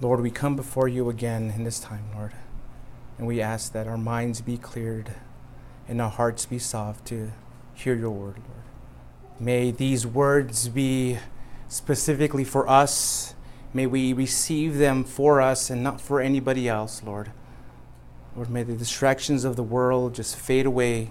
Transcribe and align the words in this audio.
Lord, 0.00 0.20
we 0.20 0.30
come 0.30 0.56
before 0.56 0.88
you 0.88 1.08
again 1.08 1.54
in 1.56 1.64
this 1.64 1.80
time, 1.80 2.04
Lord, 2.14 2.32
and 3.16 3.26
we 3.26 3.40
ask 3.40 3.72
that 3.72 3.86
our 3.86 3.96
minds 3.96 4.42
be 4.42 4.58
cleared 4.58 5.14
and 5.88 6.02
our 6.02 6.10
hearts 6.10 6.44
be 6.44 6.58
soft 6.58 7.06
to 7.06 7.32
hear 7.72 7.94
your 7.94 8.10
word, 8.10 8.36
Lord. 8.36 8.62
May 9.40 9.70
these 9.70 10.06
words 10.06 10.68
be 10.68 11.18
specifically 11.68 12.44
for 12.44 12.68
us. 12.68 13.34
May 13.72 13.86
we 13.86 14.12
receive 14.12 14.76
them 14.76 15.02
for 15.02 15.40
us 15.40 15.70
and 15.70 15.82
not 15.82 16.00
for 16.00 16.20
anybody 16.20 16.68
else, 16.68 17.02
Lord. 17.02 17.32
Lord, 18.34 18.50
may 18.50 18.64
the 18.64 18.74
distractions 18.74 19.44
of 19.44 19.56
the 19.56 19.62
world 19.62 20.14
just 20.14 20.36
fade 20.36 20.66
away. 20.66 21.10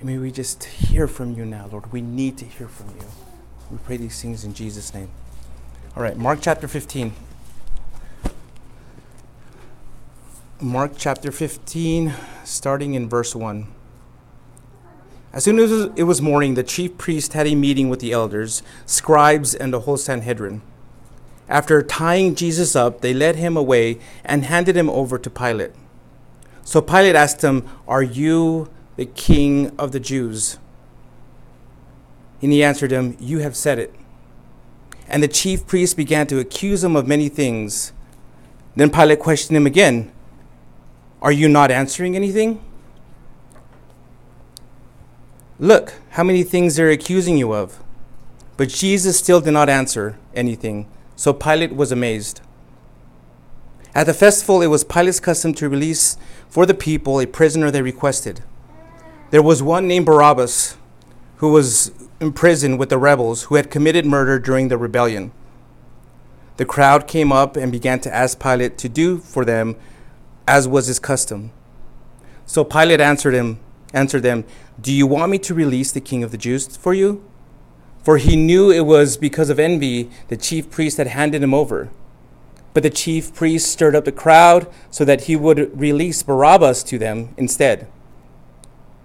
And 0.00 0.08
may 0.08 0.18
we 0.18 0.30
just 0.30 0.64
hear 0.64 1.06
from 1.06 1.34
you 1.34 1.46
now, 1.46 1.66
Lord. 1.72 1.92
We 1.92 2.02
need 2.02 2.36
to 2.38 2.44
hear 2.44 2.68
from 2.68 2.88
you. 2.88 3.29
We 3.70 3.78
pray 3.78 3.96
these 3.96 4.20
things 4.20 4.44
in 4.44 4.52
Jesus' 4.52 4.92
name. 4.92 5.10
All 5.96 6.02
right, 6.02 6.16
Mark 6.16 6.40
chapter 6.42 6.66
15. 6.66 7.12
Mark 10.60 10.92
chapter 10.96 11.30
15, 11.30 12.12
starting 12.44 12.94
in 12.94 13.08
verse 13.08 13.34
1. 13.34 13.66
As 15.32 15.44
soon 15.44 15.60
as 15.60 15.70
it 15.94 16.02
was 16.02 16.20
morning, 16.20 16.54
the 16.54 16.64
chief 16.64 16.98
priest 16.98 17.34
had 17.34 17.46
a 17.46 17.54
meeting 17.54 17.88
with 17.88 18.00
the 18.00 18.10
elders, 18.10 18.62
scribes, 18.86 19.54
and 19.54 19.72
the 19.72 19.80
whole 19.80 19.96
Sanhedrin. 19.96 20.62
After 21.48 21.80
tying 21.82 22.34
Jesus 22.34 22.74
up, 22.74 23.00
they 23.00 23.14
led 23.14 23.36
him 23.36 23.56
away 23.56 24.00
and 24.24 24.44
handed 24.44 24.76
him 24.76 24.90
over 24.90 25.16
to 25.16 25.30
Pilate. 25.30 25.72
So 26.64 26.80
Pilate 26.82 27.14
asked 27.14 27.42
him, 27.42 27.68
Are 27.86 28.02
you 28.02 28.68
the 28.96 29.06
king 29.06 29.72
of 29.78 29.92
the 29.92 30.00
Jews? 30.00 30.58
And 32.42 32.52
he 32.52 32.64
answered 32.64 32.90
him, 32.90 33.16
You 33.20 33.38
have 33.38 33.56
said 33.56 33.78
it. 33.78 33.94
And 35.08 35.22
the 35.22 35.28
chief 35.28 35.66
priests 35.66 35.94
began 35.94 36.26
to 36.28 36.38
accuse 36.38 36.84
him 36.84 36.96
of 36.96 37.06
many 37.06 37.28
things. 37.28 37.92
Then 38.76 38.90
Pilate 38.90 39.18
questioned 39.18 39.56
him 39.56 39.66
again, 39.66 40.12
Are 41.20 41.32
you 41.32 41.48
not 41.48 41.70
answering 41.70 42.16
anything? 42.16 42.62
Look, 45.58 45.92
how 46.10 46.24
many 46.24 46.42
things 46.42 46.76
they're 46.76 46.90
accusing 46.90 47.36
you 47.36 47.52
of. 47.52 47.82
But 48.56 48.68
Jesus 48.68 49.18
still 49.18 49.40
did 49.40 49.52
not 49.52 49.68
answer 49.68 50.18
anything, 50.34 50.86
so 51.16 51.32
Pilate 51.32 51.74
was 51.74 51.92
amazed. 51.92 52.40
At 53.94 54.04
the 54.04 54.14
festival, 54.14 54.62
it 54.62 54.68
was 54.68 54.84
Pilate's 54.84 55.20
custom 55.20 55.52
to 55.54 55.68
release 55.68 56.16
for 56.48 56.64
the 56.64 56.74
people 56.74 57.20
a 57.20 57.26
prisoner 57.26 57.70
they 57.70 57.82
requested. 57.82 58.42
There 59.30 59.42
was 59.42 59.62
one 59.62 59.86
named 59.86 60.06
Barabbas 60.06 60.76
who 61.36 61.52
was 61.52 61.92
in 62.20 62.32
prison 62.32 62.76
with 62.76 62.90
the 62.90 62.98
rebels 62.98 63.44
who 63.44 63.54
had 63.54 63.70
committed 63.70 64.04
murder 64.04 64.38
during 64.38 64.68
the 64.68 64.76
rebellion. 64.76 65.32
The 66.58 66.66
crowd 66.66 67.08
came 67.08 67.32
up 67.32 67.56
and 67.56 67.72
began 67.72 68.00
to 68.00 68.14
ask 68.14 68.38
Pilate 68.38 68.76
to 68.78 68.88
do 68.88 69.18
for 69.18 69.46
them 69.46 69.76
as 70.46 70.68
was 70.68 70.86
his 70.86 70.98
custom. 70.98 71.50
So 72.44 72.62
Pilate 72.62 73.00
answered 73.00 73.32
him, 73.32 73.58
answered 73.94 74.22
them, 74.22 74.44
"Do 74.78 74.92
you 74.92 75.06
want 75.06 75.32
me 75.32 75.38
to 75.38 75.54
release 75.54 75.92
the 75.92 76.00
king 76.00 76.22
of 76.22 76.30
the 76.30 76.36
Jews 76.36 76.66
for 76.76 76.92
you?" 76.92 77.22
For 78.02 78.18
he 78.18 78.36
knew 78.36 78.70
it 78.70 78.86
was 78.86 79.16
because 79.16 79.48
of 79.50 79.58
envy 79.58 80.10
the 80.28 80.36
chief 80.36 80.70
priest 80.70 80.98
had 80.98 81.08
handed 81.08 81.42
him 81.42 81.54
over. 81.54 81.88
But 82.74 82.82
the 82.82 82.90
chief 82.90 83.34
priest 83.34 83.70
stirred 83.70 83.96
up 83.96 84.04
the 84.04 84.12
crowd 84.12 84.66
so 84.90 85.04
that 85.04 85.22
he 85.22 85.36
would 85.36 85.78
release 85.78 86.22
Barabbas 86.22 86.82
to 86.84 86.98
them 86.98 87.30
instead. 87.36 87.86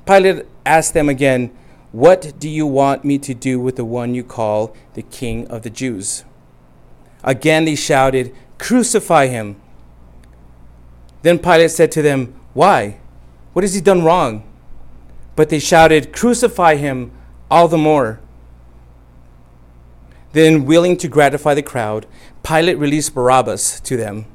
Pilate 0.06 0.46
asked 0.66 0.94
them 0.94 1.10
again, 1.10 1.52
what 1.96 2.38
do 2.38 2.50
you 2.50 2.68
want 2.68 3.06
me 3.06 3.18
to 3.18 3.34
do 3.34 3.58
with 3.58 3.78
the 3.78 3.86
one 3.86 4.14
you 4.14 4.22
call 4.22 4.76
the 4.96 5.02
King 5.02 5.48
of 5.48 5.62
the 5.62 5.70
Jews? 5.70 6.26
Again 7.24 7.64
they 7.64 7.76
shouted, 7.76 8.36
Crucify 8.58 9.28
him. 9.28 9.56
Then 11.22 11.40
Pilate 11.40 11.72
said 11.72 11.94
to 11.94 12.02
them, 12.02 12.36
Why? 12.54 13.00
What 13.54 13.64
has 13.64 13.76
he 13.76 13.80
done 13.80 14.04
wrong? 14.04 14.44
But 15.38 15.48
they 15.48 15.60
shouted, 15.60 16.12
Crucify 16.12 16.76
him 16.76 17.14
all 17.50 17.70
the 17.70 17.78
more. 17.78 18.20
Then, 20.34 20.66
willing 20.66 20.98
to 20.98 21.08
gratify 21.08 21.54
the 21.54 21.64
crowd, 21.64 22.08
Pilate 22.44 22.78
released 22.78 23.16
Barabbas 23.16 23.80
to 23.80 23.96
them. 23.96 24.26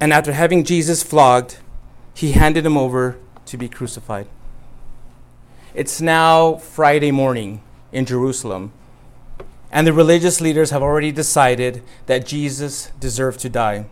And 0.00 0.10
after 0.10 0.32
having 0.32 0.64
Jesus 0.64 1.02
flogged, 1.02 1.58
he 2.14 2.32
handed 2.32 2.64
him 2.64 2.78
over 2.78 3.18
to 3.44 3.58
be 3.58 3.68
crucified. 3.68 4.26
It's 5.72 6.00
now 6.00 6.56
Friday 6.56 7.12
morning 7.12 7.62
in 7.92 8.04
Jerusalem, 8.04 8.72
and 9.70 9.86
the 9.86 9.92
religious 9.92 10.40
leaders 10.40 10.70
have 10.70 10.82
already 10.82 11.12
decided 11.12 11.84
that 12.06 12.26
Jesus 12.26 12.90
deserved 12.98 13.38
to 13.40 13.48
die. 13.48 13.86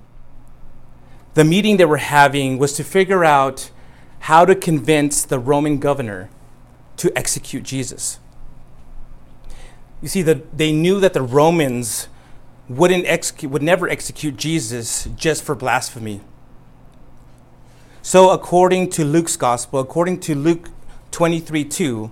The 1.35 1.45
meeting 1.45 1.77
they 1.77 1.85
were 1.85 1.99
having 1.99 2.59
was 2.59 2.73
to 2.73 2.83
figure 2.83 3.25
out 3.25 3.71
how 4.21 4.45
to 4.45 4.57
convince 4.57 5.25
the 5.25 5.39
Roman 5.39 5.79
governor 5.79 6.31
to 6.97 7.17
execute 7.17 7.63
Jesus. 7.63 8.19
You 10.03 10.09
see, 10.09 10.23
the, 10.23 10.43
they 10.53 10.73
knew 10.73 10.99
that 10.99 11.13
the 11.13 11.23
Romans 11.23 12.09
wouldn't 12.69 13.07
execute, 13.07 13.53
would 13.53 13.63
never 13.63 13.89
execute 13.89 14.37
Jesus 14.37 15.05
just 15.15 15.45
for 15.45 15.55
blasphemy. 15.55 16.23
So, 18.03 18.31
according 18.31 18.91
to 18.91 19.05
Luke's 19.05 19.37
gospel, 19.37 19.79
according 19.79 20.19
to 20.21 20.35
Luke 20.35 20.71
23 21.11 21.65
2, 21.65 22.11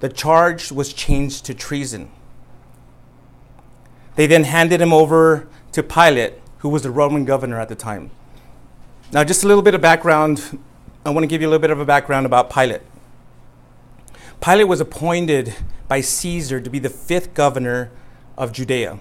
the 0.00 0.08
charge 0.08 0.72
was 0.72 0.92
changed 0.92 1.44
to 1.46 1.54
treason. 1.54 2.10
They 4.16 4.26
then 4.26 4.44
handed 4.44 4.80
him 4.80 4.92
over 4.92 5.48
to 5.72 5.82
Pilate, 5.82 6.34
who 6.58 6.68
was 6.68 6.82
the 6.82 6.90
Roman 6.90 7.24
governor 7.24 7.58
at 7.58 7.68
the 7.68 7.74
time. 7.74 8.10
Now, 9.12 9.24
just 9.24 9.44
a 9.44 9.46
little 9.46 9.62
bit 9.62 9.74
of 9.74 9.80
background. 9.80 10.58
I 11.04 11.10
want 11.10 11.24
to 11.24 11.26
give 11.26 11.40
you 11.40 11.48
a 11.48 11.50
little 11.50 11.62
bit 11.62 11.70
of 11.70 11.80
a 11.80 11.84
background 11.84 12.26
about 12.26 12.50
Pilate. 12.50 12.82
Pilate 14.40 14.68
was 14.68 14.80
appointed 14.80 15.54
by 15.88 16.00
Caesar 16.00 16.60
to 16.60 16.70
be 16.70 16.78
the 16.78 16.90
fifth 16.90 17.34
governor 17.34 17.90
of 18.36 18.52
Judea. 18.52 18.98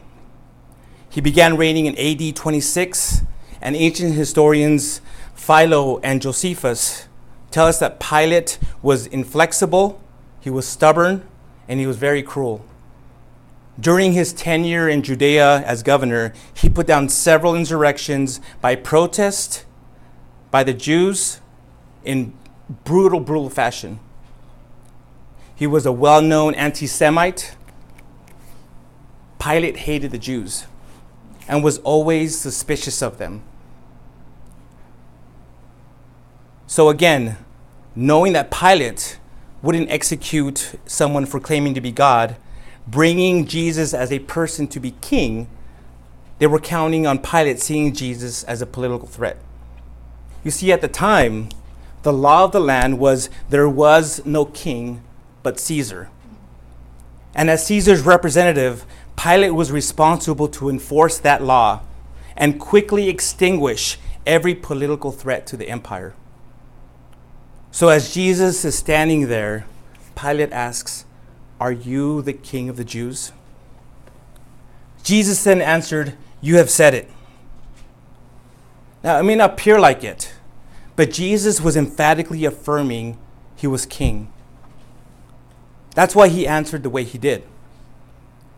He 1.09 1.21
began 1.21 1.57
reigning 1.57 1.87
in 1.87 1.97
AD 1.97 2.35
26, 2.35 3.21
and 3.61 3.75
ancient 3.75 4.13
historians 4.13 5.01
Philo 5.35 5.99
and 5.99 6.21
Josephus 6.21 7.07
tell 7.51 7.67
us 7.67 7.79
that 7.79 7.99
Pilate 7.99 8.57
was 8.81 9.07
inflexible, 9.07 10.01
he 10.39 10.49
was 10.49 10.67
stubborn, 10.67 11.27
and 11.67 11.79
he 11.79 11.87
was 11.87 11.97
very 11.97 12.23
cruel. 12.23 12.65
During 13.79 14.13
his 14.13 14.33
tenure 14.33 14.89
in 14.89 15.01
Judea 15.01 15.63
as 15.65 15.83
governor, 15.83 16.33
he 16.53 16.69
put 16.69 16.87
down 16.87 17.09
several 17.09 17.55
insurrections 17.55 18.39
by 18.59 18.75
protest 18.75 19.65
by 20.51 20.63
the 20.63 20.73
Jews 20.73 21.39
in 22.03 22.33
brutal, 22.83 23.19
brutal 23.19 23.49
fashion. 23.49 23.99
He 25.55 25.65
was 25.67 25.85
a 25.85 25.91
well 25.91 26.21
known 26.21 26.53
anti 26.55 26.87
Semite. 26.87 27.55
Pilate 29.39 29.77
hated 29.77 30.11
the 30.11 30.19
Jews 30.19 30.65
and 31.47 31.63
was 31.63 31.79
always 31.79 32.37
suspicious 32.37 33.01
of 33.01 33.17
them. 33.17 33.41
So 36.71 36.87
again, 36.87 37.35
knowing 37.97 38.31
that 38.31 38.49
Pilate 38.49 39.19
wouldn't 39.61 39.91
execute 39.91 40.75
someone 40.85 41.25
for 41.25 41.37
claiming 41.37 41.73
to 41.73 41.81
be 41.81 41.91
God, 41.91 42.37
bringing 42.87 43.45
Jesus 43.45 43.93
as 43.93 44.09
a 44.09 44.19
person 44.19 44.69
to 44.69 44.79
be 44.79 44.91
king, 45.01 45.49
they 46.39 46.47
were 46.47 46.61
counting 46.61 47.05
on 47.05 47.19
Pilate 47.19 47.59
seeing 47.59 47.93
Jesus 47.93 48.45
as 48.45 48.61
a 48.61 48.65
political 48.65 49.05
threat. 49.05 49.35
You 50.45 50.51
see, 50.51 50.71
at 50.71 50.79
the 50.79 50.87
time, 50.87 51.49
the 52.03 52.13
law 52.13 52.45
of 52.45 52.53
the 52.53 52.61
land 52.61 52.99
was 52.99 53.29
there 53.49 53.67
was 53.67 54.25
no 54.25 54.45
king 54.45 55.03
but 55.43 55.59
Caesar. 55.59 56.09
And 57.35 57.49
as 57.49 57.65
Caesar's 57.65 58.03
representative, 58.03 58.85
Pilate 59.17 59.55
was 59.55 59.73
responsible 59.73 60.47
to 60.47 60.69
enforce 60.69 61.17
that 61.17 61.43
law 61.43 61.81
and 62.37 62.61
quickly 62.61 63.09
extinguish 63.09 63.99
every 64.25 64.55
political 64.55 65.11
threat 65.11 65.45
to 65.47 65.57
the 65.57 65.67
empire. 65.67 66.15
So 67.71 67.87
as 67.87 68.13
Jesus 68.13 68.65
is 68.65 68.77
standing 68.77 69.29
there, 69.29 69.65
Pilate 70.15 70.51
asks, 70.51 71.05
Are 71.59 71.71
you 71.71 72.21
the 72.21 72.33
king 72.33 72.67
of 72.67 72.75
the 72.75 72.83
Jews? 72.83 73.31
Jesus 75.03 75.43
then 75.43 75.61
answered, 75.61 76.15
You 76.41 76.57
have 76.57 76.69
said 76.69 76.93
it. 76.93 77.09
Now, 79.03 79.19
it 79.19 79.23
may 79.23 79.35
not 79.35 79.53
appear 79.53 79.79
like 79.79 80.03
it, 80.03 80.33
but 80.95 81.11
Jesus 81.11 81.61
was 81.61 81.75
emphatically 81.75 82.45
affirming 82.45 83.17
he 83.55 83.67
was 83.67 83.85
king. 83.85 84.31
That's 85.95 86.15
why 86.15 86.27
he 86.27 86.45
answered 86.45 86.83
the 86.83 86.89
way 86.89 87.03
he 87.03 87.17
did. 87.17 87.43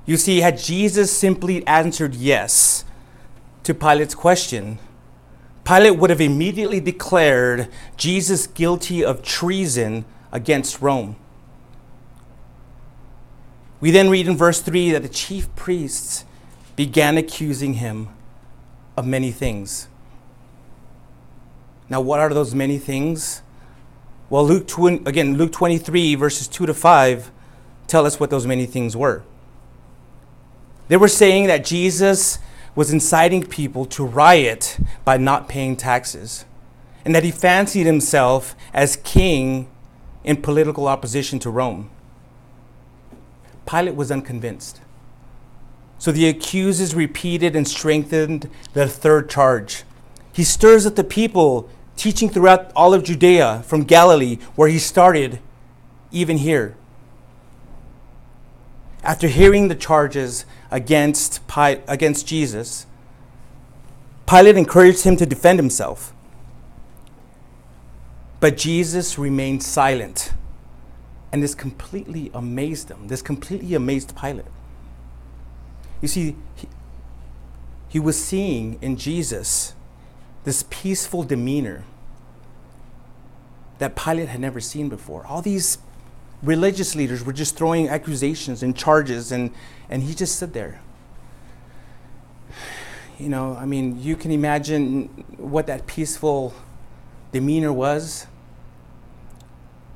You 0.06 0.18
see, 0.18 0.42
had 0.42 0.58
Jesus 0.58 1.16
simply 1.16 1.66
answered 1.66 2.14
yes 2.16 2.84
to 3.64 3.74
Pilate's 3.74 4.16
question, 4.16 4.80
Pilate 5.66 5.98
would 5.98 6.10
have 6.10 6.22
immediately 6.22 6.80
declared 6.80 7.70
Jesus 7.96 8.48
guilty 8.48 9.04
of 9.04 9.24
treason 9.24 10.06
against 10.32 10.82
Rome. 10.82 11.16
We 13.80 13.92
then 13.92 14.10
read 14.10 14.28
in 14.28 14.38
verse 14.38 14.62
3 14.62 14.92
that 14.92 15.04
the 15.04 15.10
chief 15.10 15.54
priests 15.56 16.26
began 16.76 17.18
accusing 17.18 17.76
him 17.76 18.10
of 18.98 19.06
many 19.06 19.32
things. 19.32 19.88
Now, 21.90 22.02
what 22.02 22.20
are 22.20 22.34
those 22.34 22.56
many 22.56 22.78
things? 22.78 23.42
Well, 24.30 24.46
Luke 24.46 24.68
tw- 24.68 25.06
again, 25.08 25.38
Luke 25.38 25.52
23, 25.52 26.16
verses 26.16 26.48
2 26.48 26.66
to 26.66 26.74
5, 26.74 27.32
tell 27.88 28.06
us 28.06 28.20
what 28.20 28.30
those 28.30 28.48
many 28.48 28.66
things 28.66 28.98
were. 28.98 29.24
They 30.88 30.98
were 30.98 31.08
saying 31.08 31.48
that 31.48 31.64
Jesus 31.66 32.40
was 32.76 32.92
inciting 32.92 33.44
people 33.44 33.86
to 33.86 34.04
riot 34.04 34.78
by 35.06 35.18
not 35.18 35.48
paying 35.48 35.76
taxes, 35.76 36.46
and 37.06 37.14
that 37.14 37.24
he 37.24 37.32
fancied 37.32 37.86
himself 37.86 38.56
as 38.74 38.96
king 38.98 39.70
in 40.24 40.42
political 40.42 40.88
opposition 40.88 41.40
to 41.40 41.50
Rome. 41.50 41.90
Pilate 43.66 43.96
was 43.96 44.12
unconvinced. 44.12 44.82
So 45.98 46.12
the 46.12 46.28
accusers 46.28 46.96
repeated 46.96 47.56
and 47.56 47.68
strengthened 47.68 48.50
the 48.74 48.88
third 48.88 49.30
charge. 49.30 49.84
He 50.34 50.44
stirs 50.44 50.86
up 50.86 50.96
the 50.96 51.04
people, 51.04 51.70
teaching 51.96 52.30
throughout 52.30 52.72
all 52.76 52.94
of 52.94 53.04
Judea, 53.04 53.64
from 53.66 53.84
Galilee, 53.84 54.40
where 54.56 54.68
he 54.68 54.80
started, 54.80 55.40
even 56.12 56.40
here. 56.40 56.76
After 59.04 59.28
hearing 59.28 59.68
the 59.68 59.76
charges 59.76 60.46
against, 60.74 61.40
against 61.56 62.28
Jesus, 62.28 62.88
Pilate 64.28 64.58
encouraged 64.58 65.04
him 65.04 65.16
to 65.18 65.26
defend 65.26 65.60
himself. 65.60 66.14
But 68.40 68.58
Jesus 68.58 69.18
remained 69.18 69.62
silent. 69.62 70.34
And 71.32 71.44
this 71.44 71.54
completely 71.54 72.32
amazed 72.34 72.90
him. 72.90 73.08
This 73.08 73.22
completely 73.22 73.76
amazed 73.76 74.18
Pilate. 74.18 74.46
You 76.02 76.08
see, 76.08 76.36
he, 76.56 76.68
he 77.88 78.00
was 78.00 78.22
seeing 78.22 78.80
in 78.82 78.98
Jesus 78.98 79.76
this 80.44 80.66
peaceful 80.70 81.24
demeanor 81.24 81.86
that 83.78 83.96
Pilate 83.96 84.30
had 84.30 84.40
never 84.40 84.60
seen 84.60 84.90
before. 84.90 85.26
All 85.28 85.42
these 85.42 85.78
religious 86.44 86.96
leaders 86.96 87.24
were 87.24 87.34
just 87.34 87.56
throwing 87.56 87.90
accusations 87.90 88.62
and 88.62 88.76
charges, 88.76 89.32
and, 89.32 89.52
and 89.90 90.04
he 90.04 90.14
just 90.14 90.36
stood 90.36 90.54
there. 90.54 90.82
You 93.18 93.30
know, 93.30 93.56
I 93.56 93.66
mean, 93.66 94.02
you 94.02 94.16
can 94.16 94.32
imagine 94.32 95.06
what 95.38 95.68
that 95.68 95.88
peaceful 95.88 96.54
demeanor 97.32 97.72
was. 97.72 98.28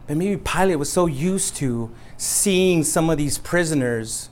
But 0.07 0.15
maybe 0.15 0.38
Pilate 0.38 0.79
was 0.79 0.91
so 0.91 1.05
used 1.05 1.55
to 1.57 1.91
seeing 2.15 2.83
some 2.83 3.09
of 3.09 3.17
these 3.17 3.38
prisoners 3.38 4.29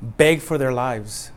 beg 0.00 0.40
for 0.40 0.56
their 0.56 0.72
lives. 0.72 1.32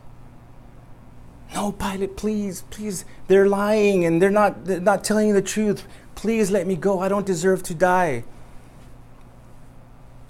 No, 1.56 1.72
Pilate, 1.72 2.16
please, 2.16 2.62
please, 2.70 3.06
they're 3.28 3.48
lying 3.48 4.06
and 4.06 4.22
they're 4.22 4.30
not, 4.30 4.66
they're 4.66 4.80
not 4.80 5.04
telling 5.04 5.34
the 5.34 5.42
truth. 5.42 5.88
Please 6.14 6.52
let 6.52 6.68
me 6.68 6.76
go. 6.76 7.00
I 7.00 7.08
don't 7.08 7.26
deserve 7.26 7.64
to 7.64 7.74
die. 7.74 8.24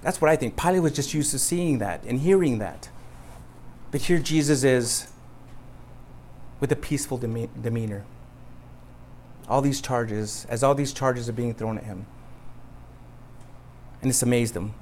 That's 0.01 0.22
what 0.22 0.31
I 0.31 0.36
think. 0.36 0.56
Pilate 0.56 0.81
was 0.81 0.94
just 0.94 1.13
used 1.13 1.31
to 1.31 1.40
seeing 1.40 1.80
that 1.80 2.04
and 2.06 2.19
hearing 2.19 2.60
that. 2.60 2.90
But 3.92 4.01
here 4.01 4.19
Jesus 4.19 4.63
is 4.63 5.07
with 6.60 6.72
a 6.72 6.75
peaceful 6.75 7.18
demeanor. 7.18 8.06
All 9.48 9.62
these 9.62 9.81
charges, 9.81 10.46
as 10.50 10.63
all 10.63 10.75
these 10.75 10.94
charges 10.94 11.28
are 11.28 11.34
being 11.34 11.54
thrown 11.54 11.78
at 11.78 11.86
him 11.86 12.06
and 14.01 14.10
it's 14.10 14.24
amazed 14.24 14.54
them. 14.54 14.74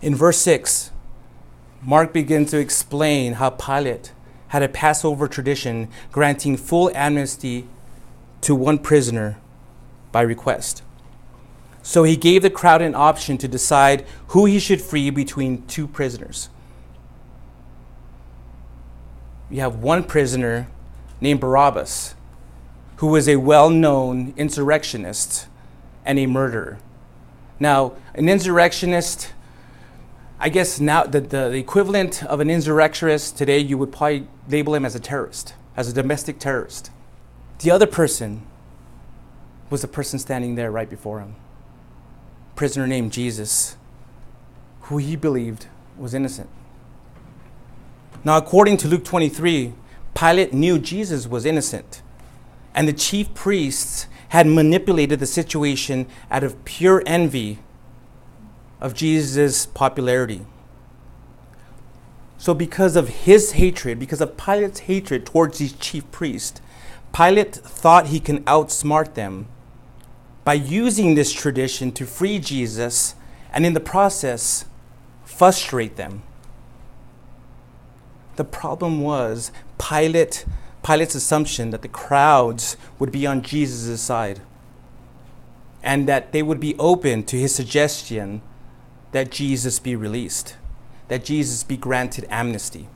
In 0.00 0.14
verse 0.14 0.38
6, 0.38 0.90
Mark 1.80 2.12
begins 2.12 2.50
to 2.50 2.58
explain 2.58 3.34
how 3.34 3.50
Pilate 3.50 4.12
had 4.48 4.62
a 4.62 4.68
Passover 4.68 5.28
tradition 5.28 5.88
granting 6.10 6.56
full 6.56 6.90
amnesty 6.94 7.68
to 8.40 8.54
one 8.54 8.78
prisoner 8.78 9.38
by 10.12 10.20
request. 10.20 10.82
So 11.82 12.04
he 12.04 12.16
gave 12.16 12.42
the 12.42 12.50
crowd 12.50 12.80
an 12.80 12.94
option 12.94 13.38
to 13.38 13.48
decide 13.48 14.06
who 14.28 14.44
he 14.44 14.60
should 14.60 14.80
free 14.80 15.10
between 15.10 15.66
two 15.66 15.88
prisoners. 15.88 16.48
You 19.50 19.60
have 19.60 19.76
one 19.76 20.04
prisoner 20.04 20.68
named 21.20 21.40
Barabbas 21.40 22.14
who 22.96 23.08
was 23.08 23.28
a 23.28 23.36
well 23.36 23.68
known 23.68 24.32
insurrectionist 24.36 25.48
and 26.04 26.18
a 26.20 26.26
murderer. 26.26 26.78
Now, 27.58 27.94
an 28.14 28.28
insurrectionist, 28.28 29.32
I 30.38 30.48
guess 30.48 30.78
now 30.78 31.04
the, 31.04 31.20
the, 31.20 31.48
the, 31.48 31.58
equivalent 31.58 32.24
of 32.24 32.40
an 32.40 32.48
insurrectionist 32.48 33.36
today, 33.36 33.58
you 33.58 33.76
would 33.76 33.92
probably 33.92 34.28
label 34.48 34.74
him 34.74 34.84
as 34.84 34.94
a 34.94 35.00
terrorist, 35.00 35.54
as 35.76 35.88
a 35.88 35.92
domestic 35.92 36.38
terrorist. 36.38 36.90
The 37.58 37.70
other 37.70 37.86
person 37.86 38.46
was 39.72 39.80
the 39.80 39.88
person 39.88 40.18
standing 40.18 40.54
there 40.54 40.70
right 40.70 40.90
before 40.90 41.18
him, 41.18 41.34
prisoner 42.54 42.86
named 42.86 43.10
Jesus, 43.10 43.76
who 44.82 44.98
he 44.98 45.16
believed 45.16 45.66
was 45.96 46.12
innocent. 46.12 46.50
Now, 48.22 48.36
according 48.36 48.76
to 48.78 48.88
Luke 48.88 49.02
23, 49.02 49.72
Pilate 50.14 50.52
knew 50.52 50.78
Jesus 50.78 51.26
was 51.26 51.46
innocent 51.46 52.02
and 52.74 52.86
the 52.86 52.92
chief 52.92 53.32
priests 53.32 54.06
had 54.28 54.46
manipulated 54.46 55.20
the 55.20 55.26
situation 55.26 56.06
out 56.30 56.44
of 56.44 56.64
pure 56.66 57.02
envy 57.06 57.58
of 58.78 58.92
Jesus' 58.92 59.64
popularity. 59.64 60.44
So, 62.36 62.52
because 62.52 62.94
of 62.94 63.08
his 63.08 63.52
hatred, 63.52 63.98
because 63.98 64.20
of 64.20 64.36
Pilate's 64.36 64.80
hatred 64.80 65.24
towards 65.24 65.58
these 65.58 65.72
chief 65.74 66.10
priests, 66.10 66.60
Pilate 67.14 67.54
thought 67.54 68.08
he 68.08 68.20
can 68.20 68.42
outsmart 68.44 69.14
them 69.14 69.48
by 70.44 70.54
using 70.54 71.14
this 71.14 71.32
tradition 71.32 71.92
to 71.92 72.06
free 72.06 72.38
Jesus 72.38 73.14
and 73.52 73.64
in 73.64 73.74
the 73.74 73.80
process 73.80 74.64
frustrate 75.24 75.96
them. 75.96 76.22
The 78.36 78.44
problem 78.44 79.02
was 79.02 79.52
Pilate 79.78 80.44
Pilate's 80.82 81.14
assumption 81.14 81.70
that 81.70 81.82
the 81.82 81.88
crowds 81.88 82.76
would 82.98 83.12
be 83.12 83.26
on 83.26 83.42
Jesus' 83.42 84.00
side 84.00 84.40
and 85.82 86.08
that 86.08 86.32
they 86.32 86.42
would 86.42 86.60
be 86.60 86.76
open 86.78 87.22
to 87.24 87.36
his 87.36 87.54
suggestion 87.54 88.42
that 89.12 89.30
Jesus 89.30 89.78
be 89.78 89.94
released, 89.94 90.56
that 91.08 91.24
Jesus 91.24 91.62
be 91.62 91.76
granted 91.76 92.26
amnesty. 92.28 92.88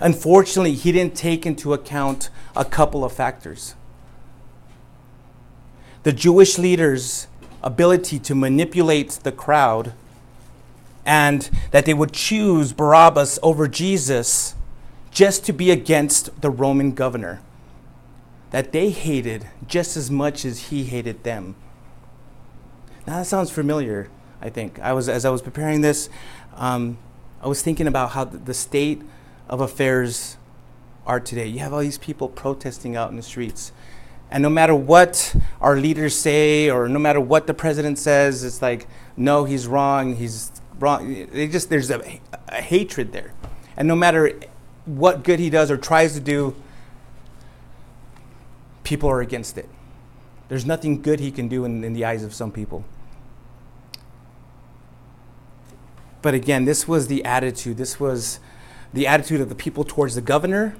Unfortunately, 0.00 0.74
he 0.74 0.92
didn't 0.92 1.14
take 1.14 1.46
into 1.46 1.72
account 1.72 2.28
a 2.56 2.64
couple 2.64 3.04
of 3.04 3.12
factors. 3.12 3.74
The 6.04 6.12
Jewish 6.12 6.56
leaders' 6.58 7.26
ability 7.62 8.18
to 8.20 8.34
manipulate 8.34 9.10
the 9.22 9.32
crowd 9.32 9.92
and 11.04 11.50
that 11.70 11.84
they 11.84 11.94
would 11.94 12.12
choose 12.12 12.72
Barabbas 12.72 13.38
over 13.42 13.68
Jesus 13.68 14.54
just 15.10 15.44
to 15.46 15.52
be 15.52 15.70
against 15.70 16.40
the 16.40 16.50
Roman 16.50 16.92
governor 16.92 17.40
that 18.54 18.70
they 18.70 18.90
hated 18.90 19.48
just 19.66 19.96
as 19.96 20.12
much 20.12 20.44
as 20.44 20.68
he 20.68 20.84
hated 20.84 21.24
them. 21.24 21.56
Now 23.04 23.18
that 23.18 23.26
sounds 23.26 23.50
familiar. 23.50 24.08
I 24.40 24.48
think 24.48 24.78
I 24.78 24.92
was 24.92 25.08
as 25.08 25.24
I 25.24 25.30
was 25.30 25.42
preparing 25.42 25.80
this, 25.80 26.08
um, 26.54 26.96
I 27.42 27.48
was 27.48 27.62
thinking 27.62 27.88
about 27.88 28.10
how 28.10 28.22
the 28.22 28.54
state 28.54 29.02
of 29.48 29.60
affairs 29.60 30.36
are 31.04 31.18
today. 31.18 31.48
You 31.48 31.58
have 31.58 31.72
all 31.72 31.80
these 31.80 31.98
people 31.98 32.28
protesting 32.28 32.94
out 32.94 33.10
in 33.10 33.16
the 33.16 33.24
streets, 33.24 33.72
and 34.30 34.42
no 34.42 34.48
matter 34.48 34.74
what 34.74 35.34
our 35.60 35.76
leaders 35.76 36.14
say 36.14 36.70
or 36.70 36.88
no 36.88 36.98
matter 36.98 37.20
what 37.20 37.46
the 37.46 37.54
president 37.54 37.98
says, 37.98 38.42
it's 38.42 38.60
like, 38.60 38.86
no, 39.16 39.44
he's 39.44 39.66
wrong. 39.66 40.16
He's 40.16 40.50
wrong. 40.78 41.28
They 41.32 41.46
just 41.48 41.70
there's 41.70 41.90
a, 41.90 42.20
a 42.48 42.60
hatred 42.60 43.12
there, 43.12 43.32
and 43.76 43.86
no 43.86 43.94
matter 43.94 44.40
what 44.86 45.24
good 45.24 45.38
he 45.38 45.50
does 45.50 45.70
or 45.70 45.76
tries 45.76 46.14
to 46.14 46.20
do, 46.20 46.54
people 48.82 49.08
are 49.08 49.20
against 49.20 49.56
it. 49.56 49.68
There's 50.48 50.66
nothing 50.66 51.00
good 51.00 51.20
he 51.20 51.30
can 51.30 51.48
do 51.48 51.64
in, 51.64 51.82
in 51.84 51.94
the 51.94 52.04
eyes 52.04 52.22
of 52.22 52.34
some 52.34 52.52
people. 52.52 52.84
But 56.22 56.34
again, 56.34 56.64
this 56.64 56.88
was 56.88 57.08
the 57.08 57.24
attitude. 57.24 57.76
This 57.76 58.00
was 58.00 58.40
the 58.92 59.06
attitude 59.06 59.40
of 59.40 59.48
the 59.48 59.54
people 59.54 59.84
towards 59.84 60.14
the 60.14 60.20
governor. 60.20 60.76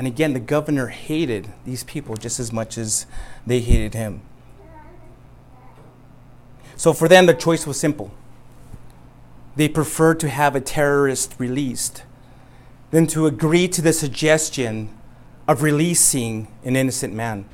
And 0.00 0.06
again, 0.06 0.32
the 0.32 0.40
governor 0.40 0.86
hated 0.86 1.52
these 1.66 1.84
people 1.84 2.16
just 2.16 2.40
as 2.40 2.54
much 2.54 2.78
as 2.78 3.04
they 3.46 3.60
hated 3.60 3.92
him. 3.92 4.22
So 6.74 6.94
for 6.94 7.06
them, 7.06 7.26
the 7.26 7.34
choice 7.34 7.66
was 7.66 7.78
simple. 7.78 8.10
They 9.56 9.68
preferred 9.68 10.18
to 10.20 10.30
have 10.30 10.56
a 10.56 10.60
terrorist 10.62 11.34
released 11.36 12.04
than 12.90 13.08
to 13.08 13.26
agree 13.26 13.68
to 13.68 13.82
the 13.82 13.92
suggestion 13.92 14.88
of 15.46 15.62
releasing 15.62 16.48
an 16.64 16.76
innocent 16.76 17.12
man. 17.12 17.44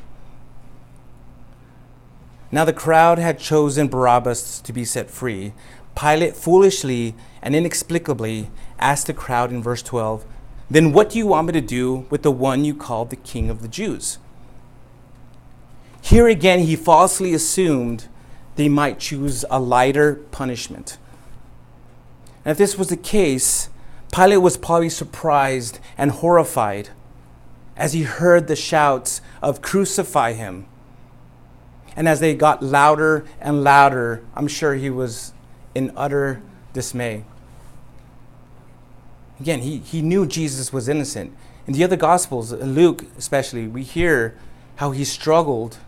Now 2.53 2.65
the 2.65 2.73
crowd 2.73 3.19
had 3.19 3.41
chosen 3.41 3.89
Barabbas 3.89 4.61
to 4.61 4.73
be 4.73 4.85
set 4.85 5.11
free. 5.11 5.53
Pilate 5.97 6.37
foolishly 6.37 7.17
and 7.43 7.57
inexplicably 7.57 8.51
asked 8.79 9.09
the 9.09 9.15
crowd 9.15 9.51
in 9.51 9.65
verse 9.65 9.83
12, 9.83 10.25
Then 10.71 10.93
what 10.93 11.11
do 11.11 11.19
you 11.19 11.27
want 11.27 11.47
me 11.47 11.53
to 11.53 11.61
do 11.61 12.07
with 12.11 12.23
the 12.23 12.31
one 12.31 12.65
you 12.65 12.75
call 12.75 13.05
the 13.05 13.17
king 13.17 13.51
of 13.51 13.63
the 13.63 13.69
Jews? 13.69 14.19
Here 16.01 16.29
again, 16.29 16.61
he 16.61 16.77
falsely 16.77 17.35
assumed 17.35 18.09
they 18.57 18.69
might 18.69 18.99
choose 18.99 19.45
a 19.51 19.61
lighter 19.61 20.17
punishment. 20.31 20.99
And 22.45 22.53
if 22.53 22.59
this 22.59 22.79
was 22.79 22.89
the 22.89 22.97
case, 22.97 23.69
Pilate 24.13 24.41
was 24.41 24.57
probably 24.57 24.89
surprised 24.89 25.79
and 25.99 26.11
horrified 26.11 26.91
as 27.77 27.93
he 27.93 28.05
heard 28.05 28.47
the 28.47 28.57
shouts 28.57 29.21
of 29.43 29.61
crucify 29.61 30.33
him. 30.33 30.67
And 31.95 32.09
as 32.09 32.21
they 32.21 32.35
got 32.35 32.63
louder 32.63 33.25
and 33.41 33.63
louder, 33.63 34.25
I'm 34.35 34.49
sure 34.49 34.75
he 34.75 34.91
was 34.91 35.33
in 35.75 35.93
utter 35.97 36.43
dismay. 36.73 37.25
Again, 39.41 39.61
he, 39.61 39.79
he 39.79 40.03
knew 40.03 40.27
Jesus 40.27 40.73
was 40.73 40.89
innocent. 40.89 41.37
In 41.67 41.75
the 41.75 41.85
other 41.85 41.97
Gospels, 41.97 42.53
Luke 42.53 43.05
especially, 43.19 43.67
we 43.67 43.83
hear 43.83 44.37
how 44.77 44.93
he 44.93 45.05
struggled 45.05 45.79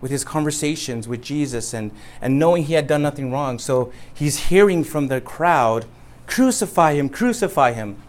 with 0.00 0.10
his 0.10 0.24
conversations 0.24 1.08
with 1.08 1.22
Jesus 1.22 1.74
and, 1.74 1.90
and 2.20 2.38
knowing 2.38 2.64
he 2.64 2.74
had 2.74 2.86
done 2.86 3.02
nothing 3.02 3.32
wrong. 3.32 3.58
So 3.58 3.92
he's 4.14 4.48
hearing 4.48 4.84
from 4.84 5.08
the 5.08 5.20
crowd, 5.20 5.86
crucify 6.26 6.94
him, 6.94 7.08
crucify 7.08 7.72
him. 7.72 8.00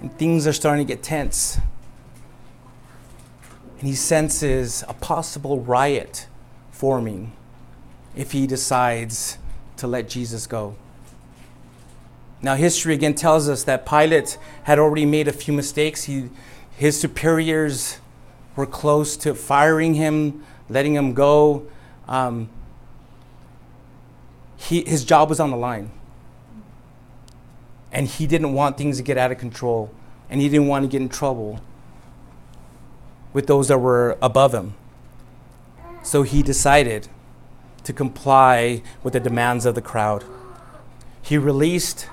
And 0.00 0.16
things 0.18 0.46
are 0.48 0.52
starting 0.52 0.84
to 0.84 0.92
get 0.92 1.02
tense. 1.02 1.60
And 3.78 3.88
he 3.88 3.94
senses 3.94 4.82
a 4.88 4.94
possible 4.94 5.60
riot 5.60 6.26
forming 6.72 7.32
if 8.16 8.32
he 8.32 8.46
decides 8.46 9.38
to 9.76 9.86
let 9.86 10.08
Jesus 10.08 10.46
go. 10.46 10.74
Now, 12.42 12.56
history 12.56 12.94
again 12.94 13.14
tells 13.14 13.48
us 13.48 13.62
that 13.64 13.86
Pilate 13.86 14.36
had 14.64 14.80
already 14.80 15.06
made 15.06 15.28
a 15.28 15.32
few 15.32 15.54
mistakes. 15.54 16.04
He, 16.04 16.28
his 16.76 17.00
superiors 17.00 17.98
were 18.56 18.66
close 18.66 19.16
to 19.18 19.34
firing 19.34 19.94
him, 19.94 20.44
letting 20.68 20.94
him 20.94 21.14
go. 21.14 21.66
Um, 22.08 22.48
he, 24.56 24.82
his 24.84 25.04
job 25.04 25.28
was 25.28 25.38
on 25.38 25.52
the 25.52 25.56
line. 25.56 25.90
And 27.92 28.08
he 28.08 28.26
didn't 28.26 28.54
want 28.54 28.76
things 28.76 28.96
to 28.96 29.02
get 29.04 29.16
out 29.16 29.30
of 29.30 29.38
control. 29.38 29.92
And 30.28 30.40
he 30.40 30.48
didn't 30.48 30.66
want 30.66 30.84
to 30.84 30.88
get 30.88 31.00
in 31.00 31.08
trouble 31.08 31.60
with 33.32 33.46
those 33.46 33.68
that 33.68 33.78
were 33.78 34.18
above 34.20 34.52
him. 34.52 34.74
So 36.02 36.22
he 36.24 36.42
decided 36.42 37.08
to 37.84 37.92
comply 37.92 38.82
with 39.02 39.12
the 39.12 39.20
demands 39.20 39.64
of 39.64 39.74
the 39.74 39.82
crowd. 39.82 40.24
He 41.20 41.38
released 41.38 42.08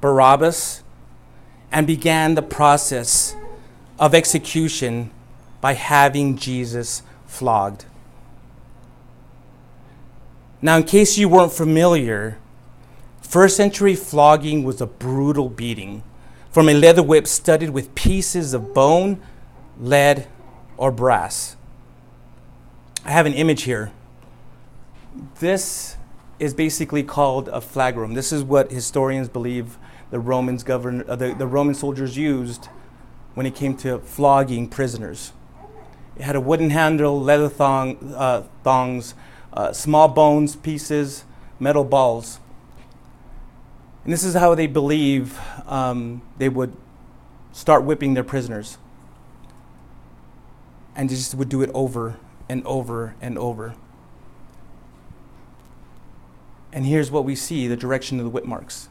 Barabbas 0.00 0.82
and 1.72 1.86
began 1.86 2.34
the 2.34 2.42
process 2.42 3.34
of 3.98 4.14
execution 4.14 5.10
by 5.60 5.74
having 5.74 6.36
Jesus 6.36 7.02
flogged. 7.26 7.84
Now, 10.62 10.76
in 10.76 10.84
case 10.84 11.16
you 11.16 11.28
weren't 11.28 11.52
familiar, 11.52 12.38
first 13.22 13.56
century 13.56 13.94
flogging 13.94 14.64
was 14.64 14.80
a 14.80 14.86
brutal 14.86 15.48
beating 15.48 16.02
from 16.50 16.68
a 16.68 16.74
leather 16.74 17.02
whip 17.02 17.26
studded 17.26 17.70
with 17.70 17.94
pieces 17.94 18.52
of 18.52 18.74
bone, 18.74 19.22
lead, 19.78 20.26
or 20.76 20.90
brass. 20.90 21.56
I 23.04 23.12
have 23.12 23.26
an 23.26 23.34
image 23.34 23.62
here. 23.62 23.92
This 25.38 25.96
is 26.38 26.54
basically 26.54 27.02
called 27.02 27.48
a 27.48 27.60
flagrum. 27.60 28.14
This 28.14 28.32
is 28.32 28.42
what 28.42 28.70
historians 28.70 29.28
believe 29.28 29.78
the 30.10 30.18
Romans 30.18 30.62
govern, 30.62 31.04
uh, 31.08 31.16
the, 31.16 31.34
the 31.34 31.46
Roman 31.46 31.74
soldiers 31.74 32.16
used 32.16 32.66
when 33.34 33.46
it 33.46 33.54
came 33.54 33.76
to 33.78 33.98
flogging 34.00 34.68
prisoners. 34.68 35.32
It 36.16 36.22
had 36.22 36.36
a 36.36 36.40
wooden 36.40 36.70
handle, 36.70 37.20
leather 37.20 37.48
thong, 37.48 38.14
uh, 38.14 38.44
thongs, 38.62 39.14
uh, 39.52 39.72
small 39.72 40.08
bones 40.08 40.56
pieces, 40.56 41.24
metal 41.58 41.84
balls. 41.84 42.40
And 44.04 44.12
this 44.12 44.22
is 44.22 44.34
how 44.34 44.54
they 44.54 44.66
believe 44.66 45.38
um, 45.66 46.20
they 46.36 46.48
would 46.48 46.76
start 47.52 47.84
whipping 47.84 48.14
their 48.14 48.24
prisoners. 48.24 48.76
And 50.94 51.08
they 51.08 51.14
just 51.14 51.34
would 51.34 51.48
do 51.48 51.62
it 51.62 51.70
over 51.72 52.16
and 52.48 52.66
over 52.66 53.14
and 53.20 53.38
over. 53.38 53.74
And 56.70 56.84
here's 56.84 57.10
what 57.10 57.24
we 57.24 57.34
see 57.34 57.66
the 57.66 57.76
direction 57.76 58.18
of 58.18 58.24
the 58.24 58.30
whip 58.30 58.44
marks. 58.44 58.89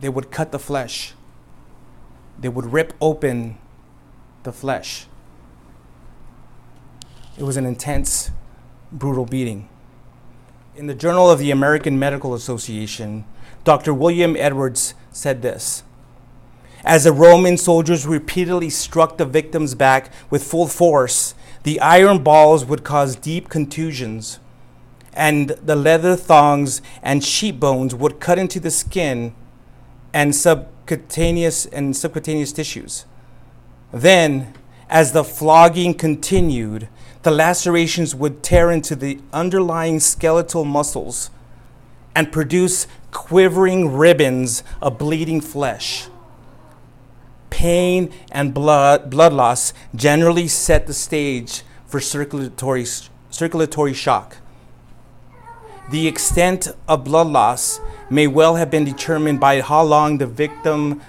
They 0.00 0.08
would 0.08 0.30
cut 0.30 0.52
the 0.52 0.58
flesh, 0.58 1.14
they 2.38 2.48
would 2.48 2.72
rip 2.72 2.92
open 3.00 3.58
the 4.42 4.52
flesh. 4.52 5.06
It 7.38 7.42
was 7.42 7.56
an 7.56 7.66
intense, 7.66 8.30
brutal 8.92 9.26
beating. 9.26 9.68
In 10.74 10.86
the 10.86 10.94
Journal 10.94 11.30
of 11.30 11.38
the 11.38 11.50
American 11.50 11.98
Medical 11.98 12.34
Association, 12.34 13.24
Dr. 13.64 13.92
William 13.92 14.36
Edwards 14.36 14.94
said 15.10 15.42
this 15.42 15.82
As 16.84 17.04
the 17.04 17.12
Roman 17.12 17.56
soldiers 17.56 18.06
repeatedly 18.06 18.70
struck 18.70 19.16
the 19.16 19.24
victim's 19.24 19.74
back 19.74 20.12
with 20.30 20.44
full 20.44 20.66
force, 20.66 21.34
the 21.62 21.80
iron 21.80 22.22
balls 22.22 22.64
would 22.64 22.84
cause 22.84 23.16
deep 23.16 23.48
contusions, 23.48 24.38
and 25.12 25.50
the 25.50 25.76
leather 25.76 26.14
thongs 26.14 26.80
and 27.02 27.24
sheep 27.24 27.58
bones 27.58 27.94
would 27.94 28.20
cut 28.20 28.38
into 28.38 28.60
the 28.60 28.70
skin 28.70 29.34
and 30.16 30.34
subcutaneous 30.34 31.66
and 31.66 31.94
subcutaneous 31.94 32.50
tissues. 32.50 33.04
Then, 33.92 34.54
as 34.88 35.12
the 35.12 35.22
flogging 35.22 35.92
continued, 35.92 36.88
the 37.22 37.30
lacerations 37.30 38.14
would 38.14 38.42
tear 38.42 38.70
into 38.70 38.96
the 38.96 39.20
underlying 39.34 40.00
skeletal 40.00 40.64
muscles 40.64 41.28
and 42.14 42.32
produce 42.32 42.86
quivering 43.10 43.94
ribbons 43.94 44.64
of 44.80 44.96
bleeding 44.96 45.42
flesh. 45.42 46.08
Pain 47.50 48.10
and 48.32 48.54
blood, 48.54 49.10
blood 49.10 49.34
loss 49.34 49.74
generally 49.94 50.48
set 50.48 50.86
the 50.86 50.94
stage 50.94 51.62
for 51.86 52.00
circulatory, 52.00 52.86
circulatory 53.28 53.92
shock. 53.92 54.38
The 55.90 56.08
extent 56.08 56.68
of 56.88 57.04
blood 57.04 57.28
loss 57.28 57.80
may 58.10 58.26
well 58.26 58.56
have 58.56 58.70
been 58.70 58.84
determined 58.84 59.38
by 59.38 59.60
how 59.60 59.82
long 59.82 60.18
the 60.18 60.26
victim 60.26 61.00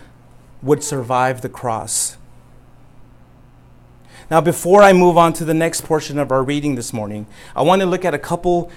would 0.61 0.83
survive 0.83 1.41
the 1.41 1.49
cross. 1.49 2.17
Now, 4.29 4.41
before 4.41 4.83
I 4.83 4.93
move 4.93 5.17
on 5.17 5.33
to 5.33 5.45
the 5.45 5.53
next 5.53 5.81
portion 5.81 6.19
of 6.19 6.31
our 6.31 6.43
reading 6.43 6.75
this 6.75 6.93
morning, 6.93 7.25
I 7.55 7.61
want 7.61 7.81
to 7.81 7.85
look 7.85 8.05
at 8.05 8.13
a 8.13 8.19
couple 8.19 8.69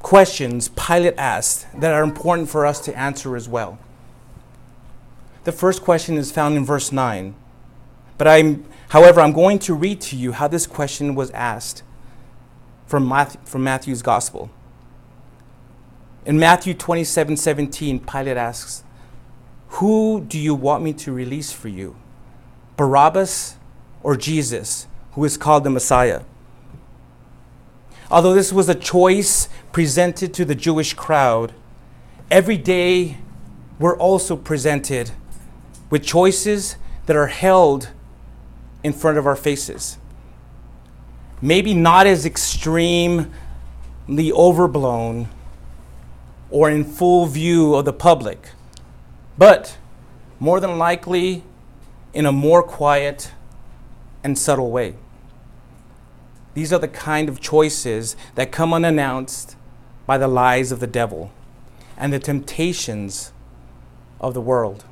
questions 0.00 0.68
Pilate 0.68 1.14
asked 1.16 1.66
that 1.80 1.92
are 1.92 2.04
important 2.04 2.48
for 2.48 2.64
us 2.64 2.78
to 2.80 2.96
answer 2.96 3.34
as 3.34 3.48
well. 3.48 3.78
The 5.44 5.52
first 5.52 5.82
question 5.82 6.16
is 6.16 6.30
found 6.30 6.56
in 6.56 6.64
verse 6.64 6.92
9. 6.92 7.34
But 8.16 8.28
I'm, 8.28 8.66
however, 8.90 9.20
I'm 9.20 9.32
going 9.32 9.58
to 9.60 9.74
read 9.74 10.00
to 10.02 10.16
you 10.16 10.32
how 10.32 10.46
this 10.46 10.66
question 10.66 11.14
was 11.14 11.30
asked 11.30 11.82
from, 12.86 13.08
Matthew, 13.08 13.40
from 13.44 13.64
Matthew's 13.64 14.02
gospel. 14.02 14.50
In 16.28 16.38
Matthew 16.38 16.74
27 16.74 17.38
17, 17.38 18.00
Pilate 18.00 18.36
asks, 18.36 18.84
Who 19.68 20.20
do 20.20 20.38
you 20.38 20.54
want 20.54 20.84
me 20.84 20.92
to 20.92 21.10
release 21.10 21.52
for 21.52 21.68
you? 21.68 21.96
Barabbas 22.76 23.56
or 24.02 24.14
Jesus, 24.14 24.88
who 25.12 25.24
is 25.24 25.38
called 25.38 25.64
the 25.64 25.70
Messiah? 25.70 26.24
Although 28.10 28.34
this 28.34 28.52
was 28.52 28.68
a 28.68 28.74
choice 28.74 29.48
presented 29.72 30.34
to 30.34 30.44
the 30.44 30.54
Jewish 30.54 30.92
crowd, 30.92 31.54
every 32.30 32.58
day 32.58 33.16
we're 33.78 33.96
also 33.96 34.36
presented 34.36 35.12
with 35.88 36.04
choices 36.04 36.76
that 37.06 37.16
are 37.16 37.28
held 37.28 37.88
in 38.84 38.92
front 38.92 39.16
of 39.16 39.26
our 39.26 39.36
faces. 39.36 39.96
Maybe 41.40 41.72
not 41.72 42.06
as 42.06 42.26
extremely 42.26 43.30
overblown 44.30 45.30
or 46.50 46.70
in 46.70 46.84
full 46.84 47.26
view 47.26 47.74
of 47.74 47.84
the 47.84 47.92
public, 47.92 48.50
but 49.36 49.76
more 50.40 50.60
than 50.60 50.78
likely 50.78 51.42
in 52.12 52.26
a 52.26 52.32
more 52.32 52.62
quiet 52.62 53.32
and 54.24 54.38
subtle 54.38 54.70
way. 54.70 54.94
These 56.54 56.72
are 56.72 56.78
the 56.78 56.88
kind 56.88 57.28
of 57.28 57.40
choices 57.40 58.16
that 58.34 58.50
come 58.50 58.72
unannounced 58.72 59.56
by 60.06 60.18
the 60.18 60.28
lies 60.28 60.72
of 60.72 60.80
the 60.80 60.86
devil 60.86 61.30
and 61.96 62.12
the 62.12 62.18
temptations 62.18 63.32
of 64.20 64.34
the 64.34 64.40
world. 64.40 64.84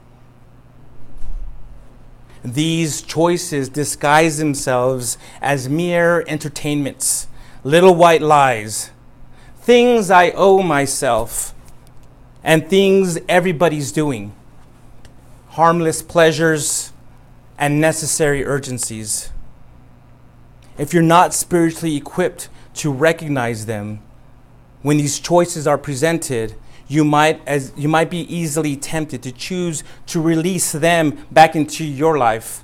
these 2.46 3.02
choices 3.02 3.68
disguise 3.68 4.38
themselves 4.38 5.18
as 5.40 5.68
mere 5.68 6.24
entertainments, 6.28 7.26
little 7.64 7.94
white 7.94 8.22
lies, 8.22 8.92
things 9.66 10.12
I 10.12 10.30
owe 10.30 10.62
myself, 10.62 11.52
and 12.44 12.70
things 12.70 13.18
everybody's 13.28 13.90
doing, 13.90 14.32
harmless 15.48 16.02
pleasures 16.02 16.92
and 17.58 17.80
necessary 17.80 18.44
urgencies. 18.44 19.32
If 20.78 20.94
you're 20.94 21.02
not 21.02 21.34
spiritually 21.34 21.96
equipped 21.96 22.48
to 22.74 22.92
recognize 22.92 23.66
them, 23.66 23.98
when 24.82 24.98
these 24.98 25.18
choices 25.18 25.66
are 25.66 25.78
presented, 25.78 26.54
you 26.86 27.04
might 27.04 27.40
as 27.44 27.72
you 27.76 27.88
might 27.88 28.08
be 28.08 28.20
easily 28.32 28.76
tempted 28.76 29.20
to 29.24 29.32
choose 29.32 29.82
to 30.06 30.22
release 30.22 30.70
them 30.70 31.26
back 31.32 31.56
into 31.56 31.84
your 31.84 32.16
life 32.16 32.62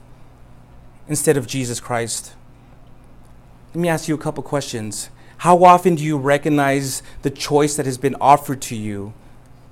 instead 1.09 1.37
of 1.37 1.49
Jesus 1.49 1.80
Christ. 1.80 2.35
Let 3.75 3.80
me 3.80 3.88
ask 3.88 4.06
you 4.06 4.14
a 4.14 4.18
couple 4.18 4.44
questions. 4.44 5.11
How 5.43 5.65
often 5.65 5.97
do 5.97 6.05
you 6.05 6.19
recognize 6.19 7.03
the 7.23 7.31
choice 7.31 7.75
that 7.75 7.85
has 7.85 7.99
been 7.99 8.15
offered 8.21 8.63
to 8.63 8.77
you 8.77 9.13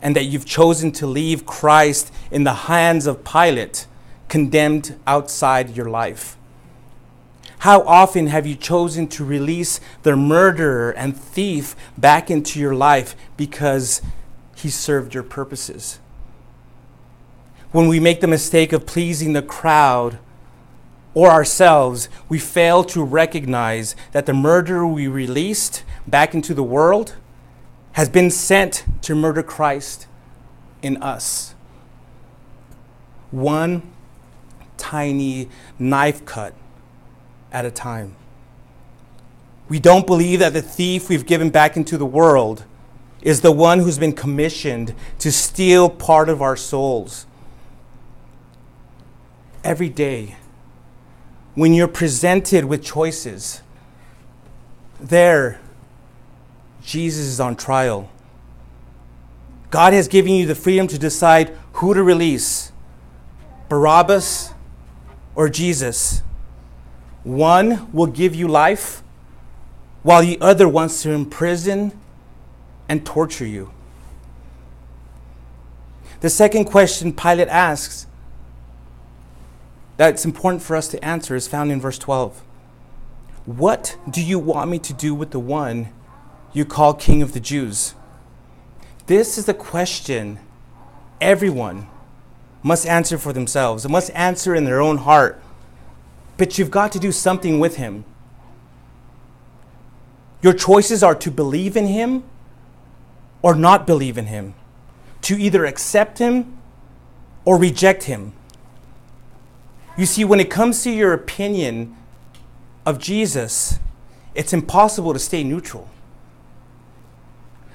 and 0.02 0.16
that 0.16 0.24
you've 0.24 0.44
chosen 0.44 0.90
to 0.90 1.06
leave 1.06 1.46
Christ 1.46 2.12
in 2.32 2.42
the 2.42 2.66
hands 2.66 3.06
of 3.06 3.22
Pilate, 3.22 3.86
condemned 4.28 4.96
outside 5.06 5.76
your 5.76 5.88
life? 5.88 6.36
How 7.58 7.82
often 7.82 8.26
have 8.26 8.48
you 8.48 8.56
chosen 8.56 9.06
to 9.10 9.24
release 9.24 9.78
the 10.02 10.16
murderer 10.16 10.90
and 10.90 11.16
thief 11.16 11.76
back 11.96 12.32
into 12.32 12.58
your 12.58 12.74
life 12.74 13.14
because 13.36 14.02
he 14.56 14.70
served 14.70 15.14
your 15.14 15.22
purposes? 15.22 16.00
When 17.70 17.86
we 17.86 18.00
make 18.00 18.20
the 18.20 18.26
mistake 18.26 18.72
of 18.72 18.86
pleasing 18.86 19.34
the 19.34 19.40
crowd 19.42 20.18
or 21.14 21.30
ourselves, 21.30 22.08
we 22.28 22.38
fail 22.38 22.84
to 22.84 23.02
recognize 23.02 23.96
that 24.12 24.26
the 24.26 24.32
murderer 24.32 24.86
we 24.86 25.08
released 25.08 25.84
back 26.06 26.34
into 26.34 26.54
the 26.54 26.62
world 26.62 27.16
has 27.92 28.08
been 28.08 28.30
sent 28.30 28.84
to 29.02 29.14
murder 29.14 29.42
Christ 29.42 30.06
in 30.82 31.02
us. 31.02 31.54
One 33.30 33.82
tiny 34.76 35.48
knife 35.78 36.24
cut 36.24 36.54
at 37.52 37.64
a 37.64 37.70
time. 37.70 38.16
We 39.68 39.78
don't 39.78 40.06
believe 40.06 40.40
that 40.40 40.52
the 40.52 40.62
thief 40.62 41.08
we've 41.08 41.26
given 41.26 41.50
back 41.50 41.76
into 41.76 41.96
the 41.96 42.06
world 42.06 42.64
is 43.22 43.42
the 43.42 43.52
one 43.52 43.80
who's 43.80 43.98
been 43.98 44.14
commissioned 44.14 44.94
to 45.18 45.30
steal 45.30 45.88
part 45.88 46.28
of 46.28 46.40
our 46.40 46.56
souls. 46.56 47.26
Every 49.62 49.90
day, 49.90 50.36
when 51.54 51.74
you're 51.74 51.88
presented 51.88 52.64
with 52.64 52.82
choices, 52.84 53.62
there, 55.00 55.60
Jesus 56.82 57.26
is 57.26 57.40
on 57.40 57.56
trial. 57.56 58.10
God 59.70 59.92
has 59.92 60.08
given 60.08 60.32
you 60.32 60.46
the 60.46 60.54
freedom 60.54 60.86
to 60.88 60.98
decide 60.98 61.56
who 61.74 61.94
to 61.94 62.02
release 62.02 62.72
Barabbas 63.68 64.52
or 65.34 65.48
Jesus. 65.48 66.22
One 67.22 67.92
will 67.92 68.06
give 68.06 68.34
you 68.34 68.48
life, 68.48 69.02
while 70.02 70.22
the 70.22 70.40
other 70.40 70.68
wants 70.68 71.02
to 71.02 71.10
imprison 71.10 71.98
and 72.88 73.04
torture 73.06 73.46
you. 73.46 73.70
The 76.20 76.30
second 76.30 76.64
question 76.64 77.12
Pilate 77.12 77.48
asks 77.48 78.06
that's 80.00 80.24
important 80.24 80.62
for 80.62 80.76
us 80.76 80.88
to 80.88 81.04
answer 81.04 81.36
is 81.36 81.46
found 81.46 81.70
in 81.70 81.78
verse 81.78 81.98
12. 81.98 82.42
What 83.44 83.98
do 84.08 84.24
you 84.24 84.38
want 84.38 84.70
me 84.70 84.78
to 84.78 84.94
do 84.94 85.14
with 85.14 85.30
the 85.30 85.38
one 85.38 85.90
you 86.54 86.64
call 86.64 86.94
King 86.94 87.20
of 87.20 87.34
the 87.34 87.40
Jews? 87.40 87.94
This 89.08 89.36
is 89.36 89.44
the 89.44 89.52
question 89.52 90.38
everyone 91.20 91.86
must 92.62 92.86
answer 92.86 93.18
for 93.18 93.34
themselves, 93.34 93.84
and 93.84 93.92
must 93.92 94.10
answer 94.14 94.54
in 94.54 94.64
their 94.64 94.80
own 94.80 94.96
heart 94.96 95.42
but 96.38 96.56
you've 96.56 96.70
got 96.70 96.90
to 96.92 96.98
do 96.98 97.12
something 97.12 97.60
with 97.60 97.76
him. 97.76 98.02
Your 100.40 100.54
choices 100.54 101.02
are 101.02 101.14
to 101.16 101.30
believe 101.30 101.76
in 101.76 101.86
him 101.86 102.24
or 103.42 103.54
not 103.54 103.86
believe 103.86 104.16
in 104.16 104.24
him, 104.24 104.54
to 105.20 105.38
either 105.38 105.66
accept 105.66 106.16
him 106.16 106.56
or 107.44 107.58
reject 107.58 108.04
him. 108.04 108.32
You 110.00 110.06
see, 110.06 110.24
when 110.24 110.40
it 110.40 110.48
comes 110.48 110.82
to 110.84 110.90
your 110.90 111.12
opinion 111.12 111.94
of 112.86 112.98
Jesus, 112.98 113.78
it's 114.34 114.54
impossible 114.54 115.12
to 115.12 115.18
stay 115.18 115.44
neutral. 115.44 115.90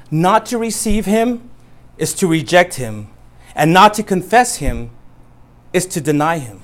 Not 0.10 0.48
to 0.48 0.58
receive 0.58 1.06
him 1.06 1.48
is 2.00 2.16
to 2.16 2.26
reject 2.26 2.74
him, 2.74 3.10
and 3.54 3.72
not 3.72 3.94
to 3.94 4.02
confess 4.02 4.56
him 4.56 4.90
is 5.72 5.86
to 5.86 6.02
deny 6.02 6.40
him. 6.40 6.64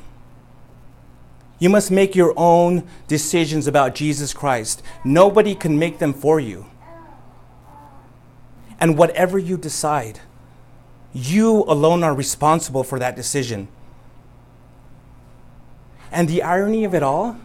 You 1.60 1.70
must 1.70 1.92
make 1.92 2.16
your 2.16 2.34
own 2.36 2.88
decisions 3.08 3.68
about 3.68 3.94
Jesus 3.94 4.34
Christ. 4.34 4.82
Nobody 5.06 5.54
can 5.54 5.78
make 5.78 6.00
them 6.00 6.12
for 6.12 6.40
you. 6.40 6.66
And 8.80 8.98
whatever 8.98 9.38
you 9.38 9.58
decide, 9.58 10.22
you 11.14 11.66
alone 11.68 12.04
are 12.04 12.16
responsible 12.16 12.84
for 12.84 12.98
that 12.98 13.16
decision. 13.16 13.68
And 16.12 16.28
the 16.28 16.44
irony 16.44 16.84
of 16.84 16.94
it 16.94 17.04
all 17.04 17.38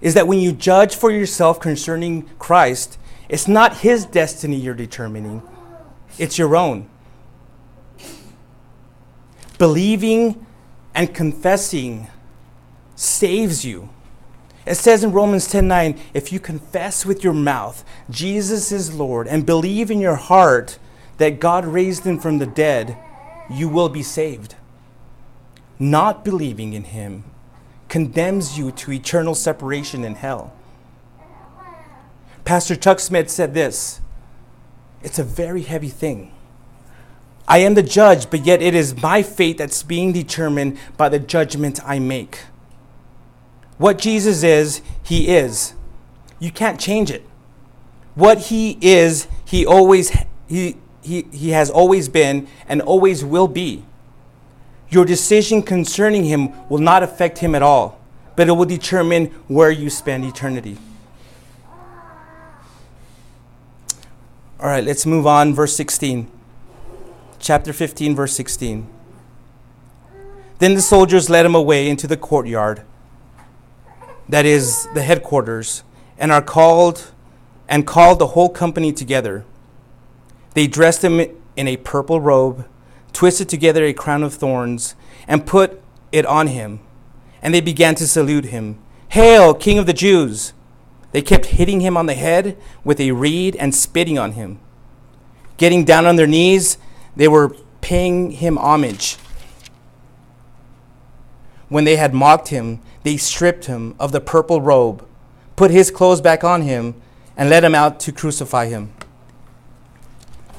is 0.00 0.14
that 0.14 0.26
when 0.28 0.38
you 0.38 0.52
judge 0.52 0.94
for 0.94 1.10
yourself 1.10 1.60
concerning 1.60 2.22
Christ, 2.38 2.98
it's 3.28 3.48
not 3.48 3.78
his 3.78 4.06
destiny 4.06 4.56
you're 4.56 4.74
determining, 4.74 5.42
it's 6.18 6.38
your 6.38 6.56
own. 6.56 6.88
Believing 9.58 10.46
and 10.94 11.14
confessing 11.14 12.06
saves 12.94 13.64
you. 13.64 13.90
It 14.66 14.76
says 14.76 15.02
in 15.02 15.12
Romans 15.12 15.48
10:9, 15.48 15.98
if 16.14 16.32
you 16.32 16.40
confess 16.40 17.04
with 17.04 17.24
your 17.24 17.32
mouth 17.32 17.84
Jesus 18.08 18.72
is 18.72 18.94
Lord 18.94 19.26
and 19.26 19.44
believe 19.44 19.90
in 19.90 20.00
your 20.00 20.16
heart 20.16 20.78
that 21.18 21.40
God 21.40 21.66
raised 21.66 22.04
him 22.04 22.18
from 22.18 22.38
the 22.38 22.46
dead, 22.46 22.96
you 23.50 23.68
will 23.68 23.88
be 23.88 24.02
saved. 24.02 24.54
Not 25.78 26.24
believing 26.24 26.72
in 26.72 26.84
him 26.84 27.24
condemns 27.90 28.56
you 28.56 28.70
to 28.70 28.92
eternal 28.92 29.34
separation 29.34 30.04
in 30.04 30.14
hell. 30.14 30.54
Pastor 32.44 32.74
Chuck 32.74 33.00
Smith 33.00 33.28
said 33.28 33.52
this 33.52 34.00
It's 35.02 35.18
a 35.18 35.24
very 35.24 35.62
heavy 35.62 35.88
thing. 35.88 36.32
I 37.46 37.58
am 37.58 37.74
the 37.74 37.82
judge, 37.82 38.30
but 38.30 38.46
yet 38.46 38.62
it 38.62 38.74
is 38.74 39.02
my 39.02 39.22
fate 39.22 39.58
that's 39.58 39.82
being 39.82 40.12
determined 40.12 40.78
by 40.96 41.08
the 41.08 41.18
judgment 41.18 41.80
I 41.84 41.98
make. 41.98 42.38
What 43.76 43.98
Jesus 43.98 44.44
is, 44.44 44.82
he 45.02 45.28
is. 45.28 45.74
You 46.38 46.52
can't 46.52 46.78
change 46.78 47.10
it. 47.10 47.26
What 48.14 48.38
he 48.38 48.78
is, 48.80 49.26
he 49.44 49.66
always 49.66 50.16
he 50.46 50.76
he, 51.02 51.26
he 51.32 51.50
has 51.50 51.70
always 51.70 52.08
been 52.08 52.46
and 52.68 52.80
always 52.80 53.24
will 53.24 53.48
be. 53.48 53.84
Your 54.90 55.04
decision 55.04 55.62
concerning 55.62 56.24
him 56.24 56.68
will 56.68 56.78
not 56.78 57.02
affect 57.02 57.38
him 57.38 57.54
at 57.54 57.62
all, 57.62 58.00
but 58.36 58.48
it 58.48 58.52
will 58.52 58.64
determine 58.64 59.26
where 59.48 59.70
you 59.70 59.88
spend 59.88 60.24
eternity. 60.24 60.76
All 64.58 64.66
right, 64.66 64.84
let's 64.84 65.06
move 65.06 65.26
on. 65.26 65.54
Verse 65.54 65.74
16. 65.74 66.30
Chapter 67.38 67.72
15, 67.72 68.14
verse 68.14 68.34
16. 68.34 68.86
Then 70.58 70.74
the 70.74 70.82
soldiers 70.82 71.30
led 71.30 71.46
him 71.46 71.54
away 71.54 71.88
into 71.88 72.06
the 72.06 72.18
courtyard 72.18 72.84
that 74.30 74.46
is 74.46 74.86
the 74.94 75.02
headquarters, 75.02 75.82
and 76.16 76.30
are 76.30 76.40
called 76.40 77.10
and 77.68 77.86
called 77.86 78.20
the 78.20 78.28
whole 78.28 78.48
company 78.48 78.92
together. 78.92 79.44
They 80.54 80.66
dressed 80.68 81.02
him 81.02 81.20
in 81.56 81.68
a 81.68 81.76
purple 81.76 82.20
robe, 82.20 82.66
twisted 83.12 83.48
together 83.48 83.84
a 83.84 83.92
crown 83.92 84.22
of 84.22 84.34
thorns, 84.34 84.94
and 85.26 85.46
put 85.46 85.80
it 86.12 86.26
on 86.26 86.48
him. 86.48 86.80
And 87.42 87.54
they 87.54 87.60
began 87.60 87.94
to 87.96 88.06
salute 88.06 88.46
him. 88.46 88.78
Hail, 89.10 89.54
King 89.54 89.78
of 89.78 89.86
the 89.86 89.92
Jews! 89.92 90.52
They 91.12 91.22
kept 91.22 91.46
hitting 91.46 91.80
him 91.80 91.96
on 91.96 92.06
the 92.06 92.14
head 92.14 92.56
with 92.84 93.00
a 93.00 93.12
reed 93.12 93.56
and 93.56 93.74
spitting 93.74 94.18
on 94.18 94.32
him. 94.32 94.60
Getting 95.56 95.84
down 95.84 96.06
on 96.06 96.16
their 96.16 96.26
knees, 96.26 96.78
they 97.16 97.28
were 97.28 97.56
paying 97.80 98.30
him 98.30 98.56
homage. 98.56 99.16
When 101.68 101.84
they 101.84 101.96
had 101.96 102.14
mocked 102.14 102.48
him, 102.48 102.80
they 103.02 103.16
stripped 103.16 103.66
him 103.66 103.94
of 103.98 104.12
the 104.12 104.20
purple 104.20 104.60
robe, 104.60 105.06
put 105.56 105.70
his 105.70 105.90
clothes 105.90 106.20
back 106.20 106.44
on 106.44 106.62
him, 106.62 106.94
and 107.36 107.48
led 107.48 107.64
him 107.64 107.74
out 107.74 107.98
to 108.00 108.12
crucify 108.12 108.66
him. 108.66 108.92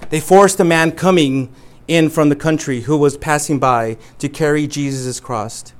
They 0.09 0.19
forced 0.19 0.59
a 0.59 0.65
man 0.65 0.91
coming 0.91 1.53
in 1.91 2.09
from 2.09 2.29
the 2.29 2.35
country 2.37 2.81
who 2.81 2.95
was 2.95 3.17
passing 3.17 3.59
by 3.59 3.97
to 4.17 4.29
carry 4.29 4.65
Jesus' 4.65 5.19
cross. 5.19 5.73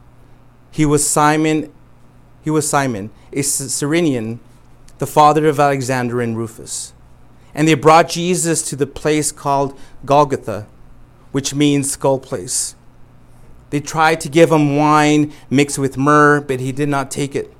He 0.69 0.86
was 0.86 1.10
Simon, 1.10 1.71
he 2.41 2.50
was 2.50 2.67
Simon, 2.67 3.12
a 3.32 3.41
Cyrenian, 3.41 4.41
the 4.97 5.08
father 5.08 5.47
of 5.47 5.58
Alexander 5.58 6.19
and 6.19 6.38
Rufus. 6.38 6.93
And 7.54 7.65
they 7.65 7.76
brought 7.76 8.10
Jesus 8.10 8.62
to 8.69 8.76
the 8.76 8.88
place 8.88 9.32
called 9.32 9.80
Golgotha, 10.04 10.67
which 11.32 11.56
means 11.56 11.91
skull 11.91 12.19
place. 12.19 12.76
They 13.69 13.80
tried 13.80 14.19
to 14.21 14.30
give 14.30 14.52
him 14.52 14.76
wine 14.76 15.32
mixed 15.50 15.80
with 15.80 15.97
myrrh, 15.97 16.41
but 16.41 16.60
he 16.60 16.74
did 16.74 16.89
not 16.89 17.10
take 17.10 17.38
it. 17.38 17.54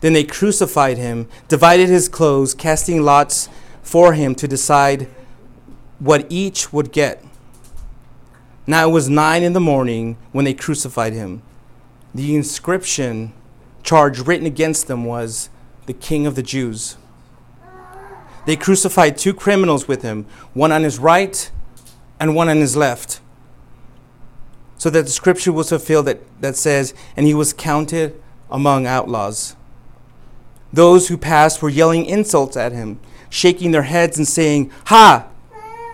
Then 0.00 0.14
they 0.14 0.24
crucified 0.24 0.96
him, 0.96 1.28
divided 1.48 1.90
his 1.90 2.08
clothes, 2.08 2.54
casting 2.54 3.02
lots 3.02 3.50
for 3.82 4.14
him 4.14 4.34
to 4.36 4.48
decide 4.48 5.06
what 5.98 6.24
each 6.30 6.72
would 6.72 6.92
get. 6.92 7.22
Now 8.68 8.86
it 8.86 8.92
was 8.92 9.08
nine 9.08 9.42
in 9.42 9.54
the 9.54 9.60
morning 9.60 10.18
when 10.32 10.44
they 10.44 10.52
crucified 10.52 11.14
him. 11.14 11.40
The 12.14 12.36
inscription 12.36 13.32
charge 13.82 14.18
written 14.18 14.46
against 14.46 14.88
them 14.88 15.06
was 15.06 15.48
the 15.86 15.94
King 15.94 16.26
of 16.26 16.34
the 16.34 16.42
Jews. 16.42 16.98
They 18.44 18.56
crucified 18.56 19.16
two 19.16 19.32
criminals 19.32 19.88
with 19.88 20.02
him, 20.02 20.26
one 20.52 20.70
on 20.70 20.82
his 20.82 20.98
right 20.98 21.50
and 22.20 22.36
one 22.36 22.50
on 22.50 22.58
his 22.58 22.76
left. 22.76 23.22
So 24.76 24.90
that 24.90 25.06
the 25.06 25.10
scripture 25.12 25.50
was 25.50 25.70
fulfilled 25.70 26.04
that, 26.04 26.20
that 26.42 26.54
says, 26.54 26.92
and 27.16 27.26
he 27.26 27.32
was 27.32 27.54
counted 27.54 28.20
among 28.50 28.86
outlaws. 28.86 29.56
Those 30.74 31.08
who 31.08 31.16
passed 31.16 31.62
were 31.62 31.70
yelling 31.70 32.04
insults 32.04 32.54
at 32.54 32.72
him, 32.72 33.00
shaking 33.30 33.70
their 33.70 33.84
heads 33.84 34.18
and 34.18 34.28
saying, 34.28 34.70
Ha! 34.86 35.27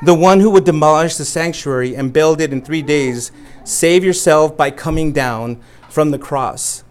The 0.04 0.14
one 0.14 0.40
who 0.40 0.50
would 0.50 0.64
demolish 0.64 1.16
the 1.16 1.24
sanctuary 1.24 1.96
and 1.96 2.12
build 2.12 2.42
it 2.42 2.52
in 2.52 2.60
three 2.60 2.82
days, 2.82 3.32
save 3.64 4.04
yourself 4.04 4.54
by 4.54 4.70
coming 4.70 5.12
down 5.12 5.62
from 5.88 6.10
the 6.10 6.18
cross. 6.18 6.84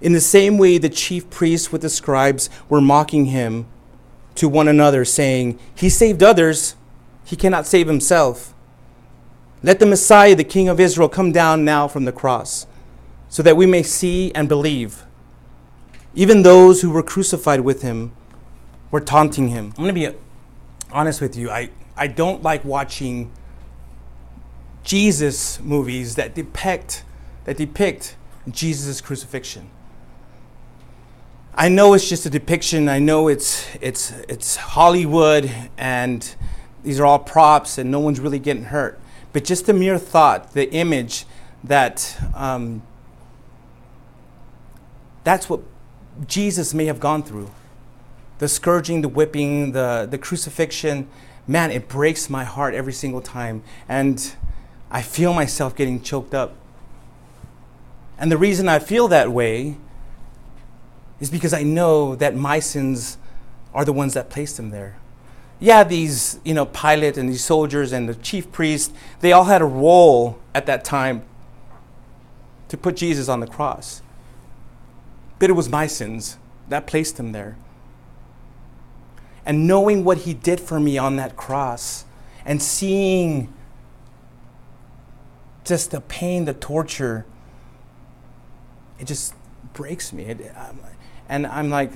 In 0.00 0.14
the 0.14 0.20
same 0.20 0.56
way, 0.56 0.78
the 0.78 0.88
chief 0.88 1.28
priests 1.28 1.70
with 1.70 1.82
the 1.82 1.90
scribes 1.90 2.48
were 2.70 2.80
mocking 2.80 3.26
him 3.26 3.66
to 4.36 4.48
one 4.48 4.68
another, 4.68 5.04
saying, 5.04 5.58
He 5.74 5.90
saved 5.90 6.22
others, 6.22 6.76
he 7.26 7.36
cannot 7.36 7.66
save 7.66 7.88
himself. 7.88 8.54
Let 9.62 9.78
the 9.78 9.84
Messiah, 9.84 10.34
the 10.34 10.44
King 10.44 10.70
of 10.70 10.80
Israel, 10.80 11.10
come 11.10 11.30
down 11.30 11.62
now 11.62 11.88
from 11.88 12.06
the 12.06 12.12
cross, 12.12 12.66
so 13.28 13.42
that 13.42 13.56
we 13.56 13.66
may 13.66 13.82
see 13.82 14.32
and 14.34 14.48
believe. 14.48 15.04
Even 16.14 16.42
those 16.42 16.80
who 16.80 16.90
were 16.90 17.02
crucified 17.02 17.60
with 17.60 17.82
him 17.82 18.12
were 18.90 19.00
taunting 19.00 19.48
him. 19.48 19.74
I'm 19.76 19.84
going 19.84 19.94
to 19.94 20.10
be 20.10 20.16
honest 20.90 21.20
with 21.20 21.36
you. 21.36 21.50
I, 21.50 21.68
I 21.96 22.06
don't 22.06 22.42
like 22.42 22.64
watching 22.64 23.30
Jesus 24.82 25.60
movies 25.60 26.16
that 26.16 26.34
depict 26.34 27.04
that 27.44 27.56
depict 27.56 28.16
Jesus' 28.48 29.00
crucifixion. 29.00 29.70
I 31.54 31.68
know 31.68 31.92
it's 31.94 32.08
just 32.08 32.24
a 32.24 32.30
depiction. 32.30 32.88
I 32.88 32.98
know 32.98 33.28
it's 33.28 33.66
it's 33.80 34.12
it's 34.28 34.56
Hollywood 34.56 35.50
and 35.76 36.34
these 36.82 36.98
are 36.98 37.06
all 37.06 37.18
props 37.18 37.78
and 37.78 37.90
no 37.90 38.00
one's 38.00 38.20
really 38.20 38.38
getting 38.38 38.64
hurt. 38.64 38.98
But 39.32 39.44
just 39.44 39.66
the 39.66 39.72
mere 39.72 39.98
thought, 39.98 40.52
the 40.52 40.70
image 40.72 41.26
that 41.64 42.18
um, 42.34 42.82
that's 45.24 45.48
what 45.48 45.60
Jesus 46.26 46.74
may 46.74 46.86
have 46.86 47.00
gone 47.00 47.22
through. 47.22 47.50
The 48.38 48.48
scourging, 48.48 49.02
the 49.02 49.08
whipping, 49.08 49.72
the, 49.72 50.06
the 50.10 50.18
crucifixion, 50.18 51.08
man, 51.46 51.70
it 51.70 51.88
breaks 51.88 52.30
my 52.30 52.44
heart 52.44 52.74
every 52.74 52.92
single 52.92 53.20
time. 53.20 53.62
And 53.88 54.34
I 54.90 55.02
feel 55.02 55.32
myself 55.32 55.74
getting 55.74 56.02
choked 56.02 56.34
up. 56.34 56.54
And 58.18 58.30
the 58.30 58.38
reason 58.38 58.68
I 58.68 58.78
feel 58.78 59.08
that 59.08 59.32
way 59.32 59.76
is 61.20 61.30
because 61.30 61.52
I 61.52 61.62
know 61.62 62.14
that 62.16 62.36
my 62.36 62.58
sins 62.58 63.18
are 63.74 63.84
the 63.84 63.92
ones 63.92 64.14
that 64.14 64.30
placed 64.30 64.58
him 64.58 64.70
there. 64.70 64.96
Yeah, 65.58 65.84
these, 65.84 66.40
you 66.44 66.54
know, 66.54 66.66
Pilate 66.66 67.16
and 67.16 67.28
these 67.28 67.44
soldiers 67.44 67.92
and 67.92 68.08
the 68.08 68.14
chief 68.16 68.50
priest, 68.50 68.92
they 69.20 69.32
all 69.32 69.44
had 69.44 69.62
a 69.62 69.66
role 69.66 70.38
at 70.54 70.66
that 70.66 70.84
time 70.84 71.24
to 72.68 72.76
put 72.76 72.96
Jesus 72.96 73.28
on 73.28 73.40
the 73.40 73.46
cross. 73.46 74.02
But 75.38 75.50
it 75.50 75.52
was 75.52 75.68
my 75.68 75.86
sins 75.86 76.36
that 76.68 76.86
placed 76.86 77.18
him 77.18 77.32
there 77.32 77.56
and 79.44 79.66
knowing 79.66 80.04
what 80.04 80.18
he 80.18 80.34
did 80.34 80.60
for 80.60 80.78
me 80.78 80.98
on 80.98 81.16
that 81.16 81.36
cross 81.36 82.04
and 82.44 82.62
seeing 82.62 83.52
just 85.64 85.90
the 85.90 86.00
pain, 86.00 86.44
the 86.44 86.54
torture, 86.54 87.24
it 88.98 89.06
just 89.06 89.34
breaks 89.72 90.12
me. 90.12 90.24
It, 90.24 90.52
um, 90.56 90.80
and 91.28 91.46
I'm 91.46 91.70
like, 91.70 91.92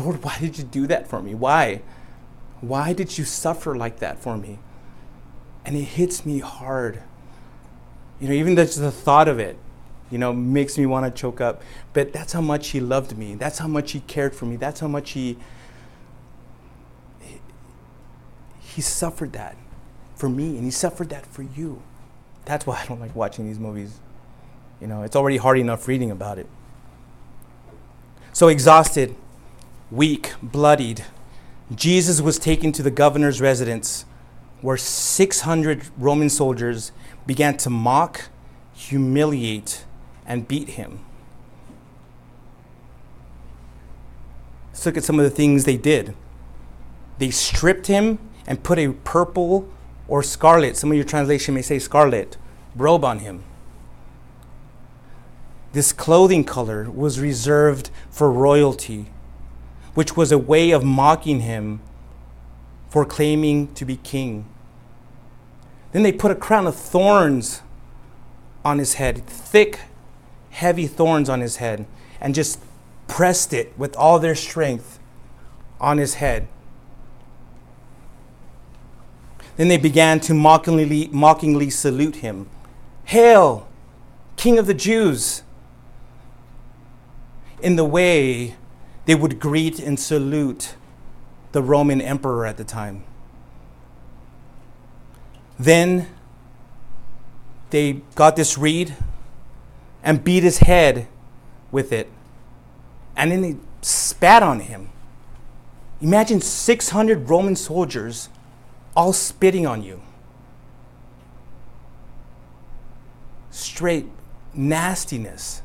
Lord, 0.00 0.22
why 0.24 0.36
did 0.38 0.58
you 0.58 0.64
do 0.64 0.86
that 0.88 1.08
for 1.08 1.22
me? 1.22 1.34
Why? 1.34 1.82
Why 2.60 2.92
did 2.92 3.16
you 3.18 3.24
suffer 3.24 3.76
like 3.76 3.98
that 3.98 4.18
for 4.18 4.36
me? 4.36 4.58
And 5.64 5.76
it 5.76 5.82
hits 5.82 6.26
me 6.26 6.40
hard. 6.40 7.02
You 8.20 8.28
know, 8.28 8.34
even 8.34 8.56
just 8.56 8.78
the 8.78 8.90
thought 8.90 9.28
of 9.28 9.38
it, 9.38 9.58
you 10.10 10.18
know, 10.18 10.32
makes 10.32 10.78
me 10.78 10.86
want 10.86 11.04
to 11.06 11.20
choke 11.20 11.40
up. 11.40 11.62
But 11.92 12.12
that's 12.12 12.32
how 12.32 12.40
much 12.40 12.68
he 12.68 12.80
loved 12.80 13.16
me. 13.16 13.34
That's 13.34 13.58
how 13.58 13.68
much 13.68 13.92
he 13.92 14.00
cared 14.00 14.34
for 14.34 14.46
me. 14.46 14.56
That's 14.56 14.80
how 14.80 14.88
much 14.88 15.12
he 15.12 15.36
He 18.74 18.82
suffered 18.82 19.32
that 19.34 19.56
for 20.16 20.28
me, 20.28 20.56
and 20.56 20.64
He 20.64 20.70
suffered 20.70 21.10
that 21.10 21.26
for 21.26 21.42
you. 21.42 21.82
That's 22.44 22.66
why 22.66 22.80
I 22.82 22.86
don't 22.86 23.00
like 23.00 23.14
watching 23.14 23.46
these 23.46 23.58
movies. 23.58 24.00
You 24.80 24.86
know, 24.86 25.02
it's 25.02 25.16
already 25.16 25.36
hard 25.36 25.58
enough 25.58 25.86
reading 25.86 26.10
about 26.10 26.38
it. 26.38 26.48
So 28.32 28.48
exhausted, 28.48 29.14
weak, 29.90 30.34
bloodied, 30.42 31.04
Jesus 31.74 32.20
was 32.20 32.38
taken 32.38 32.72
to 32.72 32.82
the 32.82 32.90
governor's 32.90 33.40
residence 33.40 34.04
where 34.60 34.76
600 34.76 35.84
Roman 35.96 36.28
soldiers 36.28 36.92
began 37.26 37.56
to 37.58 37.70
mock, 37.70 38.28
humiliate, 38.74 39.84
and 40.26 40.46
beat 40.48 40.70
him. 40.70 41.04
Let's 44.68 44.84
look 44.84 44.96
at 44.96 45.04
some 45.04 45.18
of 45.18 45.24
the 45.24 45.30
things 45.30 45.64
they 45.64 45.76
did. 45.76 46.14
They 47.18 47.30
stripped 47.30 47.86
him 47.86 48.18
and 48.46 48.62
put 48.62 48.78
a 48.78 48.92
purple 48.92 49.68
or 50.08 50.22
scarlet, 50.22 50.76
some 50.76 50.90
of 50.90 50.96
your 50.96 51.04
translation 51.04 51.54
may 51.54 51.62
say 51.62 51.78
scarlet, 51.78 52.36
robe 52.76 53.04
on 53.04 53.20
him. 53.20 53.42
This 55.72 55.92
clothing 55.92 56.44
color 56.44 56.90
was 56.90 57.18
reserved 57.18 57.90
for 58.10 58.30
royalty, 58.30 59.06
which 59.94 60.16
was 60.16 60.30
a 60.30 60.38
way 60.38 60.70
of 60.70 60.84
mocking 60.84 61.40
him 61.40 61.80
for 62.88 63.04
claiming 63.04 63.74
to 63.74 63.84
be 63.84 63.96
king. 63.96 64.46
Then 65.92 66.02
they 66.02 66.12
put 66.12 66.30
a 66.30 66.36
crown 66.36 66.66
of 66.66 66.76
thorns 66.76 67.62
on 68.64 68.78
his 68.78 68.94
head, 68.94 69.26
thick, 69.26 69.80
heavy 70.50 70.86
thorns 70.86 71.28
on 71.28 71.40
his 71.40 71.56
head, 71.56 71.86
and 72.20 72.34
just 72.34 72.60
pressed 73.08 73.52
it 73.52 73.76
with 73.76 73.96
all 73.96 74.18
their 74.18 74.34
strength 74.34 74.98
on 75.80 75.98
his 75.98 76.14
head. 76.14 76.46
Then 79.56 79.68
they 79.68 79.76
began 79.76 80.20
to 80.20 80.34
mockingly, 80.34 81.08
mockingly 81.12 81.70
salute 81.70 82.16
him 82.16 82.48
Hail, 83.04 83.68
King 84.36 84.58
of 84.58 84.66
the 84.66 84.74
Jews! 84.74 85.42
In 87.60 87.76
the 87.76 87.84
way 87.84 88.56
they 89.06 89.14
would 89.14 89.38
greet 89.38 89.78
and 89.78 89.98
salute 89.98 90.74
the 91.52 91.62
Roman 91.62 92.00
emperor 92.00 92.46
at 92.46 92.56
the 92.56 92.64
time. 92.64 93.04
Then 95.58 96.08
they 97.70 98.02
got 98.14 98.36
this 98.36 98.58
reed 98.58 98.96
and 100.02 100.24
beat 100.24 100.42
his 100.42 100.58
head 100.58 101.06
with 101.70 101.92
it. 101.92 102.10
And 103.16 103.30
then 103.30 103.42
they 103.42 103.56
spat 103.82 104.42
on 104.42 104.60
him. 104.60 104.90
Imagine 106.00 106.40
600 106.40 107.28
Roman 107.30 107.56
soldiers 107.56 108.28
all 108.96 109.12
spitting 109.12 109.66
on 109.66 109.82
you. 109.82 110.02
Straight 113.50 114.06
nastiness. 114.52 115.62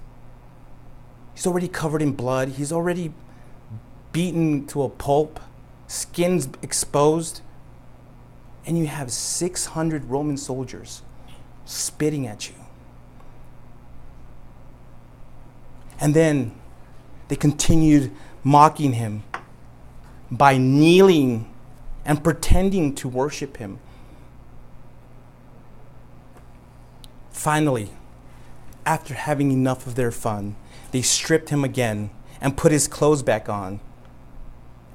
He's 1.34 1.48
already 1.48 1.68
covered 1.68 2.02
in 2.02 2.14
blood. 2.14 2.50
He's 2.50 2.72
already 2.72 3.14
beaten 4.12 4.66
to 4.68 4.84
a 4.84 4.90
pulp, 4.90 5.40
skin's 5.88 6.50
exposed. 6.62 7.42
And 8.66 8.78
you 8.78 8.88
have 8.88 9.12
600 9.12 10.06
Roman 10.06 10.38
soldiers 10.38 11.02
spitting 11.66 12.28
at 12.28 12.50
you. 12.50 12.56
And 16.00 16.14
then 16.14 16.54
they 17.28 17.36
continued 17.36 18.12
mocking 18.44 18.94
him 18.94 19.24
by 20.32 20.58
kneeling 20.58 21.52
and 22.06 22.24
pretending 22.24 22.96
to 22.96 23.08
worship 23.08 23.58
him. 23.58 23.80
Finally, 27.32 27.90
after 28.86 29.14
having 29.14 29.52
enough 29.52 29.88
of 29.88 29.96
their 29.96 30.12
fun, 30.12 30.56
they 30.92 31.02
stripped 31.02 31.50
him 31.50 31.64
again 31.64 32.10
and 32.42 32.58
put 32.58 32.72
his 32.72 32.88
clothes 32.88 33.24
back 33.24 33.48
on 33.48 33.80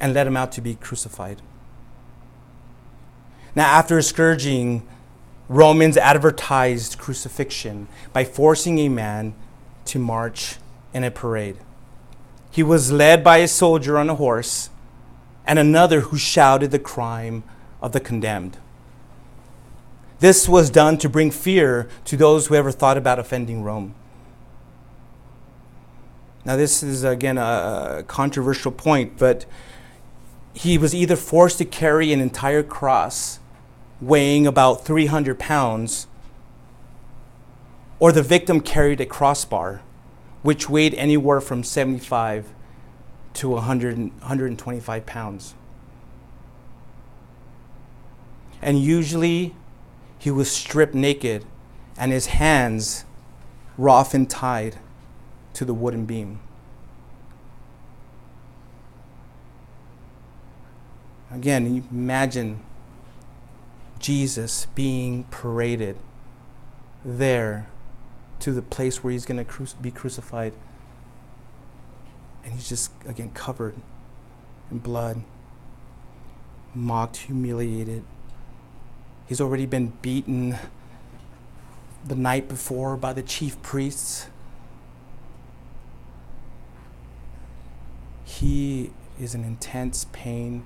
and 0.01 0.13
led 0.13 0.27
him 0.27 0.37
out 0.37 0.53
to 0.53 0.61
be 0.61 0.75
crucified. 0.75 1.41
Now, 3.55 3.67
after 3.67 4.01
scourging, 4.03 4.87
Romans 5.49 5.97
advertised 5.97 6.99
crucifixion 6.99 7.87
by 8.13 8.25
forcing 8.25 8.79
a 8.79 8.89
man 8.89 9.35
to 9.87 9.99
march 9.99 10.57
in 10.93 11.05
a 11.05 11.11
parade. 11.11 11.59
He 12.51 12.63
was 12.63 12.91
led 12.91 13.23
by 13.23 13.39
a 13.39 13.49
soldier 13.49 13.99
on 13.99 14.11
a 14.11 14.15
horse 14.15 14.71
and 15.47 15.59
another 15.59 16.01
who 16.01 16.17
shouted 16.17 16.71
the 16.71 16.79
crime 16.79 17.45
of 17.83 17.93
the 17.93 18.01
condemned. 18.01 18.59
This 20.21 20.49
was 20.49 20.71
done 20.71 20.97
to 20.99 21.09
bring 21.09 21.31
fear 21.31 21.89
to 22.07 22.17
those 22.17 22.47
who 22.47 22.55
ever 22.55 22.71
thought 22.71 22.97
about 22.97 23.19
offending 23.19 23.63
Rome. 23.63 23.95
Now, 26.45 26.57
this 26.57 26.83
is 26.83 27.05
again 27.05 27.39
a 27.39 28.05
controversial 28.07 28.71
point, 28.71 29.19
but 29.19 29.47
he 30.53 30.79
was 30.79 30.95
either 30.95 31.17
forced 31.17 31.59
to 31.59 31.65
carry 31.65 32.13
an 32.13 32.21
entire 32.21 32.63
cross 32.63 33.41
weighing 34.01 34.47
about 34.47 34.85
300 34.85 35.39
pounds, 35.39 36.07
or 37.99 38.13
the 38.13 38.23
victim 38.23 38.61
carried 38.61 39.01
a 39.01 39.07
crossbar 39.07 39.81
which 40.43 40.69
weighed 40.69 40.95
anywhere 40.95 41.41
from 41.41 41.65
75 41.65 42.51
to 43.35 43.51
100, 43.51 43.99
125 43.99 45.07
pounds. 45.07 45.55
And 48.63 48.79
usually 48.81 49.55
he 50.19 50.31
was 50.31 50.51
stripped 50.51 50.95
naked 50.95 51.45
and 51.99 52.13
his 52.13 52.27
hands 52.27 53.05
were 53.77 53.91
often 53.91 54.27
tied 54.27 54.77
to 55.53 55.65
the 55.65 55.75
wooden 55.75 56.07
beam. 56.07 56.41
Again, 61.31 61.85
imagine 61.91 62.61
Jesus 63.99 64.67
being 64.75 65.25
paraded 65.25 65.97
there 67.05 67.67
to 68.39 68.53
the 68.53 68.63
place 68.63 69.03
where 69.03 69.13
he's 69.13 69.27
going 69.27 69.39
to 69.39 69.45
cru- 69.45 69.67
be 69.81 69.91
crucified. 69.91 70.53
And 72.45 72.53
he's 72.53 72.69
just, 72.69 72.93
again, 73.07 73.31
covered 73.33 73.75
in 74.71 74.79
blood, 74.79 75.23
mocked, 76.75 77.17
humiliated. 77.19 78.05
He's 79.27 79.41
already 79.41 79.67
been 79.67 79.93
beaten 80.03 80.57
the 82.07 82.15
night 82.15 82.49
before 82.49 82.97
by 82.97 83.13
the 83.13 83.23
chief 83.23 83.61
priests. 83.63 84.29
He 88.25 88.91
is 89.19 89.35
in 89.35 89.45
intense 89.45 90.07
pain. 90.13 90.65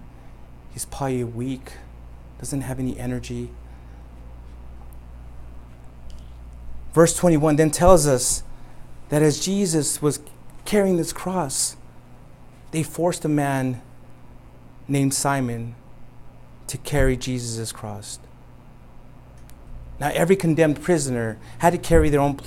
He's 0.72 0.84
probably 0.84 1.22
weak 1.22 1.72
doesn't 2.38 2.60
have 2.62 2.78
any 2.78 2.98
energy. 2.98 3.50
Verse 6.94 7.14
21 7.16 7.56
then 7.56 7.70
tells 7.70 8.06
us 8.06 8.42
that 9.08 9.22
as 9.22 9.44
Jesus 9.44 10.00
was 10.00 10.20
carrying 10.68 10.98
this 10.98 11.14
cross, 11.14 11.76
they 12.72 12.83
forced 12.83 13.24
a 13.24 13.28
man 13.28 13.81
named 14.87 15.14
Simon 15.14 15.74
to 16.66 16.76
carry 16.76 17.16
Jesus' 17.16 17.72
cross. 17.72 18.18
Now, 19.98 20.11
every 20.12 20.37
condemned 20.37 20.83
prisoner 20.83 21.38
had 21.61 21.70
to 21.70 21.78
carry 21.78 22.11
their 22.11 22.20
own, 22.20 22.38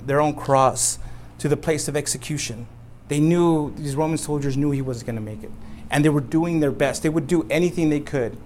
their 0.00 0.20
own 0.20 0.36
cross 0.36 1.00
to 1.40 1.48
the 1.48 1.56
place 1.56 1.88
of 1.88 1.96
execution. 1.96 2.68
They 3.08 3.18
knew, 3.18 3.74
these 3.74 3.96
Roman 3.96 4.18
soldiers 4.18 4.56
knew 4.56 4.70
he 4.70 4.80
was 4.80 5.02
going 5.02 5.16
to 5.16 5.20
make 5.20 5.42
it. 5.42 5.50
And 5.90 6.04
they 6.04 6.08
were 6.08 6.20
doing 6.20 6.60
their 6.60 6.70
best. 6.70 7.02
They 7.02 7.08
would 7.08 7.26
do 7.26 7.48
anything 7.50 7.90
they 7.90 7.98
could 7.98 8.38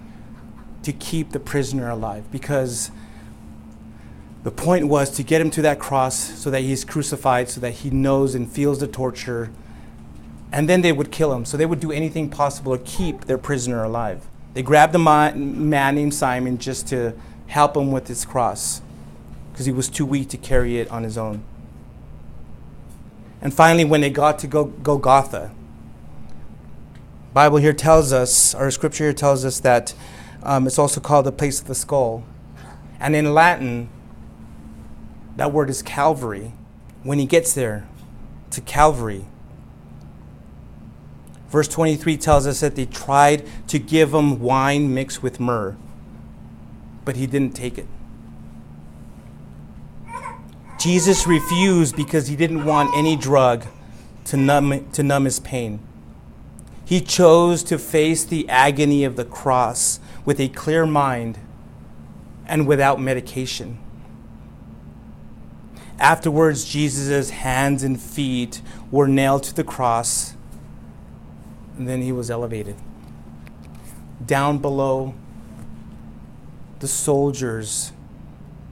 to 0.83 0.94
keep 0.94 1.33
the 1.33 1.40
prisoner 1.40 1.90
alive 1.90 2.24
because 2.33 2.90
the 4.42 4.50
point 4.50 4.88
was 4.88 5.11
to 5.12 5.22
get 5.22 5.40
him 5.40 5.50
to 5.50 5.62
that 5.62 5.79
cross 5.79 6.16
so 6.16 6.50
that 6.50 6.61
he's 6.61 6.85
crucified, 6.85 7.48
so 7.48 7.61
that 7.61 7.72
he 7.72 7.90
knows 7.90 8.35
and 8.35 8.50
feels 8.50 8.81
the 8.81 8.87
torture. 8.87 9.50
And 10.50 10.68
then 10.68 10.81
they 10.81 10.92
would 10.92 11.12
kill 11.12 11.33
him. 11.33 11.44
So 11.44 11.57
they 11.57 11.66
would 11.66 11.81
do 11.81 11.92
anything 11.92 12.31
possible 12.31 12.76
to 12.76 12.83
keep 12.83 13.26
their 13.26 13.38
prisoner 13.38 13.85
alive. 13.85 14.26
They 14.55 14.62
grabbed 14.62 14.94
a 14.94 14.98
man 14.98 15.94
named 15.94 16.14
Simon 16.14 16.59
just 16.59 16.88
to 16.88 17.14
help 17.46 17.76
him 17.76 17.92
with 17.92 18.09
his 18.09 18.24
cross 18.24 18.81
because 19.53 19.66
he 19.66 19.72
was 19.72 19.88
too 19.88 20.07
weak 20.07 20.29
to 20.31 20.37
carry 20.37 20.79
it 20.79 20.90
on 20.90 21.03
his 21.03 21.18
own. 21.18 21.42
And 23.42 23.55
finally, 23.55 23.85
when 23.85 24.00
they 24.00 24.11
got 24.11 24.38
to 24.40 24.46
Golgotha, 24.46 25.53
Bible 27.33 27.59
here 27.59 27.72
tells 27.72 28.12
us, 28.12 28.55
our 28.55 28.70
scripture 28.70 29.05
here 29.05 29.12
tells 29.12 29.44
us 29.44 29.61
that 29.61 29.94
um, 30.42 30.66
it's 30.66 30.79
also 30.79 31.00
called 31.00 31.26
the 31.26 31.33
place 31.33 31.61
of 31.61 31.68
the 31.68 31.74
skull. 31.74 32.24
And 32.98 33.14
in 33.14 33.33
Latin, 33.33 33.88
that 35.36 35.52
word 35.52 35.70
is 35.70 35.82
Calvary. 35.82 36.52
When 37.02 37.18
he 37.18 37.26
gets 37.26 37.54
there 37.54 37.88
to 38.50 38.60
Calvary, 38.60 39.24
verse 41.48 41.68
23 41.68 42.16
tells 42.16 42.46
us 42.46 42.60
that 42.60 42.76
they 42.76 42.86
tried 42.86 43.46
to 43.68 43.78
give 43.78 44.12
him 44.12 44.40
wine 44.40 44.92
mixed 44.92 45.22
with 45.22 45.40
myrrh, 45.40 45.76
but 47.04 47.16
he 47.16 47.26
didn't 47.26 47.54
take 47.54 47.78
it. 47.78 47.86
Jesus 50.78 51.26
refused 51.26 51.94
because 51.94 52.28
he 52.28 52.36
didn't 52.36 52.64
want 52.64 52.96
any 52.96 53.14
drug 53.14 53.66
to 54.24 54.36
numb, 54.36 54.90
to 54.92 55.02
numb 55.02 55.26
his 55.26 55.38
pain. 55.40 55.80
He 56.84 57.00
chose 57.00 57.62
to 57.64 57.78
face 57.78 58.24
the 58.24 58.48
agony 58.48 59.04
of 59.04 59.16
the 59.16 59.24
cross 59.24 60.00
with 60.24 60.40
a 60.40 60.48
clear 60.48 60.86
mind 60.86 61.38
and 62.46 62.66
without 62.66 63.00
medication. 63.00 63.78
Afterwards, 66.00 66.64
Jesus' 66.64 67.28
hands 67.28 67.82
and 67.82 68.00
feet 68.00 68.62
were 68.90 69.06
nailed 69.06 69.42
to 69.44 69.54
the 69.54 69.62
cross, 69.62 70.34
and 71.76 71.86
then 71.86 72.00
he 72.00 72.10
was 72.10 72.30
elevated. 72.30 72.76
Down 74.24 74.58
below, 74.58 75.14
the 76.78 76.88
soldiers 76.88 77.92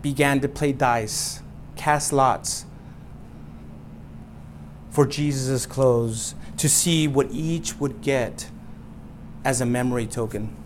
began 0.01 0.41
to 0.41 0.49
play 0.49 0.73
dice, 0.73 1.43
cast 1.77 2.14
lots 2.14 2.64
for 4.91 5.07
Jesus' 5.07 5.67
clothes 5.67 6.35
to 6.57 6.69
see 6.69 7.07
what 7.07 7.31
each 7.31 7.79
would 7.79 8.01
get 8.01 8.51
as 9.45 9.61
a 9.61 9.67
memory 9.67 10.07
token. 10.07 10.57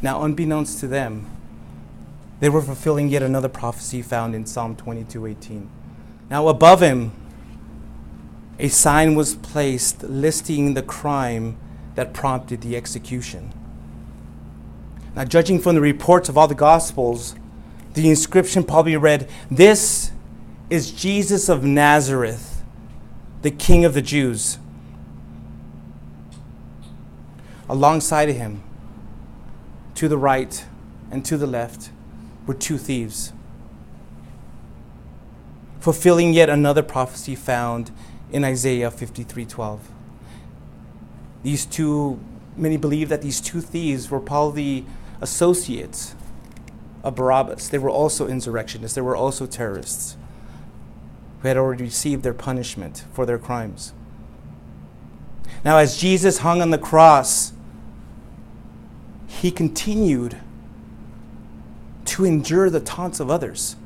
Now, 0.00 0.22
unbeknownst 0.22 0.80
to 0.80 0.88
them, 0.88 1.37
they 2.40 2.48
were 2.48 2.62
fulfilling 2.62 3.08
yet 3.08 3.22
another 3.22 3.48
prophecy 3.48 4.02
found 4.02 4.34
in 4.34 4.46
Psalm 4.46 4.76
22:18. 4.76 5.68
Now, 6.30 6.48
above 6.48 6.80
him, 6.82 7.12
a 8.58 8.68
sign 8.68 9.14
was 9.14 9.34
placed 9.34 10.02
listing 10.02 10.74
the 10.74 10.82
crime 10.82 11.56
that 11.94 12.12
prompted 12.12 12.60
the 12.60 12.76
execution. 12.76 13.52
Now, 15.16 15.24
judging 15.24 15.58
from 15.58 15.74
the 15.74 15.80
reports 15.80 16.28
of 16.28 16.36
all 16.38 16.46
the 16.46 16.54
Gospels, 16.54 17.34
the 17.94 18.08
inscription 18.08 18.62
probably 18.62 18.96
read, 18.96 19.28
This 19.50 20.12
is 20.70 20.92
Jesus 20.92 21.48
of 21.48 21.64
Nazareth, 21.64 22.62
the 23.42 23.50
King 23.50 23.84
of 23.84 23.94
the 23.94 24.02
Jews. 24.02 24.58
Alongside 27.68 28.28
of 28.28 28.36
him, 28.36 28.62
to 29.94 30.08
the 30.08 30.18
right 30.18 30.64
and 31.10 31.24
to 31.24 31.36
the 31.36 31.46
left 31.46 31.90
were 32.48 32.54
two 32.54 32.78
thieves, 32.78 33.34
fulfilling 35.80 36.32
yet 36.32 36.48
another 36.48 36.82
prophecy 36.82 37.34
found 37.34 37.90
in 38.32 38.42
Isaiah 38.42 38.90
53:12. 38.90 39.80
These 41.42 41.66
two 41.66 42.18
many 42.56 42.78
believe 42.78 43.10
that 43.10 43.20
these 43.20 43.40
two 43.40 43.60
thieves 43.60 44.10
were 44.10 44.18
probably 44.18 44.86
associates 45.20 46.16
of 47.04 47.14
Barabbas. 47.14 47.68
They 47.68 47.78
were 47.78 47.90
also 47.90 48.26
insurrectionists, 48.26 48.94
they 48.94 49.02
were 49.02 49.14
also 49.14 49.44
terrorists 49.44 50.16
who 51.42 51.48
had 51.48 51.58
already 51.58 51.84
received 51.84 52.22
their 52.22 52.34
punishment 52.34 53.04
for 53.12 53.26
their 53.26 53.38
crimes. 53.38 53.92
Now, 55.64 55.76
as 55.76 55.98
Jesus 55.98 56.38
hung 56.38 56.62
on 56.62 56.70
the 56.70 56.78
cross, 56.78 57.52
he 59.26 59.50
continued 59.50 60.38
to 62.08 62.24
endure 62.24 62.70
the 62.70 62.80
taunts 62.80 63.20
of 63.20 63.30
others. 63.30 63.76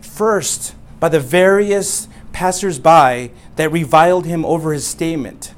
First, 0.00 0.74
by 1.00 1.08
the 1.08 1.20
various 1.20 2.08
passersby 2.32 3.30
that 3.56 3.70
reviled 3.70 4.26
him 4.26 4.44
over 4.44 4.72
his 4.72 4.86
statement 4.86 5.54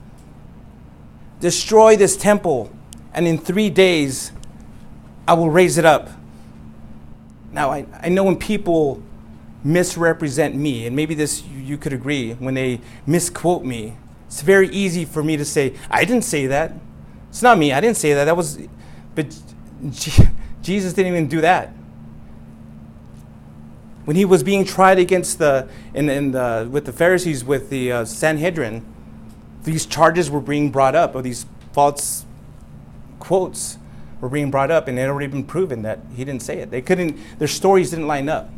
Destroy 1.38 1.96
this 1.96 2.16
temple, 2.16 2.70
and 3.12 3.28
in 3.28 3.36
three 3.36 3.68
days 3.68 4.32
I 5.28 5.34
will 5.34 5.50
raise 5.50 5.76
it 5.76 5.84
up. 5.84 6.08
Now, 7.52 7.70
I, 7.70 7.86
I 8.00 8.08
know 8.08 8.24
when 8.24 8.36
people 8.36 9.02
misrepresent 9.62 10.54
me, 10.54 10.86
and 10.86 10.96
maybe 10.96 11.14
this 11.14 11.42
you, 11.44 11.58
you 11.60 11.76
could 11.76 11.92
agree, 11.92 12.32
when 12.34 12.54
they 12.54 12.80
misquote 13.06 13.64
me, 13.64 13.96
it's 14.26 14.40
very 14.40 14.68
easy 14.70 15.04
for 15.04 15.22
me 15.22 15.36
to 15.36 15.44
say, 15.44 15.74
I 15.90 16.04
didn't 16.04 16.24
say 16.24 16.46
that. 16.46 16.72
It's 17.28 17.42
not 17.42 17.58
me, 17.58 17.72
I 17.72 17.80
didn't 17.80 17.96
say 17.98 18.14
that. 18.14 18.24
That 18.24 18.36
was, 18.36 18.58
but 19.14 19.26
Jesus 20.66 20.92
didn't 20.92 21.12
even 21.12 21.29
do 21.29 21.40
that. 21.42 21.68
When 24.05 24.16
he 24.16 24.24
was 24.24 24.42
being 24.42 24.64
tried 24.64 24.98
against 24.98 25.38
the, 25.38 25.68
in, 25.94 26.09
in 26.11 26.33
the, 26.33 26.68
with 26.68 26.87
the 26.87 26.92
Pharisees, 26.92 27.44
with 27.44 27.70
the 27.70 27.92
uh, 27.92 28.05
Sanhedrin, 28.05 28.85
these 29.62 29.87
charges 29.87 30.29
were 30.29 30.40
being 30.40 30.72
brought 30.72 30.96
up, 30.96 31.14
or 31.14 31.22
these 31.22 31.46
false 31.72 32.24
quotes 33.20 33.79
were 34.20 34.29
being 34.29 34.50
brought 34.50 34.72
up, 34.72 34.88
and 34.88 34.98
it 34.98 35.02
had 35.02 35.11
already 35.11 35.29
been 35.29 35.44
proven 35.44 35.83
that 35.83 36.00
he 36.16 36.24
didn't 36.24 36.42
say 36.42 36.59
it. 36.59 36.72
They 36.72 36.83
couldn't, 36.83 37.16
their 37.38 37.48
stories 37.48 37.90
didn't 37.90 38.09
line 38.09 38.29
up. 38.29 38.50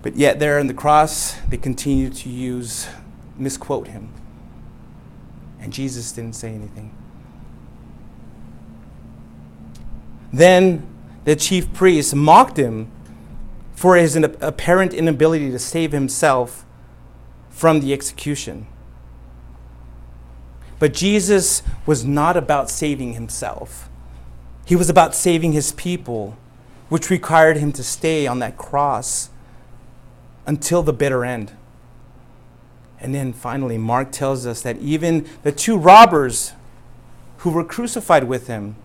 But 0.00 0.16
yet, 0.16 0.38
there 0.38 0.58
on 0.58 0.68
the 0.68 0.74
cross, 0.74 1.34
they 1.50 1.58
continued 1.58 2.14
to 2.16 2.30
use, 2.30 2.88
misquote 3.36 3.88
him. 3.88 4.08
And 5.60 5.70
Jesus 5.70 6.12
didn't 6.12 6.34
say 6.34 6.54
anything. 6.54 6.94
Then 10.32 10.86
the 11.24 11.36
chief 11.36 11.72
priests 11.72 12.14
mocked 12.14 12.56
him 12.56 12.90
for 13.72 13.96
his 13.96 14.16
apparent 14.16 14.92
inability 14.92 15.50
to 15.50 15.58
save 15.58 15.92
himself 15.92 16.64
from 17.48 17.80
the 17.80 17.92
execution. 17.92 18.66
But 20.78 20.94
Jesus 20.94 21.62
was 21.84 22.04
not 22.04 22.36
about 22.36 22.70
saving 22.70 23.14
himself, 23.14 23.88
he 24.64 24.76
was 24.76 24.88
about 24.88 25.14
saving 25.14 25.52
his 25.52 25.72
people, 25.72 26.36
which 26.88 27.10
required 27.10 27.56
him 27.56 27.72
to 27.72 27.82
stay 27.82 28.26
on 28.26 28.38
that 28.38 28.56
cross 28.56 29.30
until 30.46 30.82
the 30.82 30.92
bitter 30.92 31.24
end. 31.24 31.52
And 33.00 33.14
then 33.14 33.32
finally, 33.32 33.78
Mark 33.78 34.12
tells 34.12 34.46
us 34.46 34.62
that 34.62 34.78
even 34.78 35.26
the 35.42 35.52
two 35.52 35.76
robbers 35.76 36.52
who 37.38 37.50
were 37.50 37.64
crucified 37.64 38.24
with 38.24 38.46
him 38.46 38.76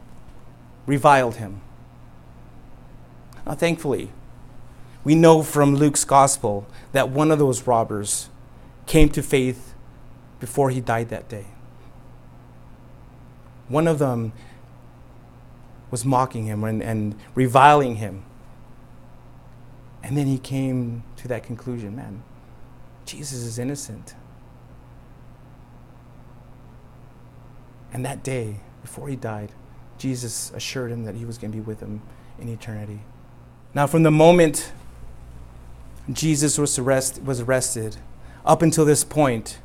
reviled 0.86 1.36
him. 1.36 1.62
Now, 3.45 3.54
thankfully, 3.54 4.12
we 5.04 5.15
know 5.15 5.43
from 5.43 5.76
Luke's 5.76 6.04
gospel 6.04 6.67
that 6.91 7.10
one 7.10 7.32
of 7.32 7.39
those 7.39 7.67
robbers 7.67 8.30
came 8.88 9.10
to 9.10 9.21
faith 9.21 9.74
before 10.39 10.69
he 10.69 10.82
died 10.82 11.10
that 11.10 11.30
day. 11.30 11.48
One 13.67 13.88
of 13.88 14.00
them 14.00 14.34
was 15.91 16.06
mocking 16.06 16.45
him 16.45 16.63
and, 16.63 16.82
and 16.82 17.15
reviling 17.36 17.95
him. 17.95 18.24
And 20.04 20.17
then 20.17 20.28
he 20.28 20.38
came 20.38 21.04
to 21.17 21.28
that 21.28 21.43
conclusion 21.43 21.95
man, 21.95 22.24
Jesus 23.06 23.39
is 23.39 23.58
innocent. 23.58 24.15
And 27.93 28.04
that 28.06 28.24
day, 28.24 28.58
before 28.82 29.08
he 29.08 29.15
died, 29.15 29.52
Jesus 30.06 30.52
assured 30.54 30.91
him 30.91 31.06
that 31.06 31.15
he 31.15 31.26
was 31.26 31.39
going 31.39 31.52
to 31.52 31.58
be 31.58 31.63
with 31.63 31.80
him 31.80 32.00
in 32.38 32.48
eternity. 32.48 33.00
Now, 33.74 33.88
from 33.88 34.04
the 34.04 34.12
moment 34.12 34.72
Jesus 36.13 36.60
was, 36.60 36.78
arrest, 36.78 37.24
was 37.24 37.39
arrested 37.39 37.98
up 38.46 38.62
until 38.62 38.86
this 38.86 39.04
point, 39.04 39.58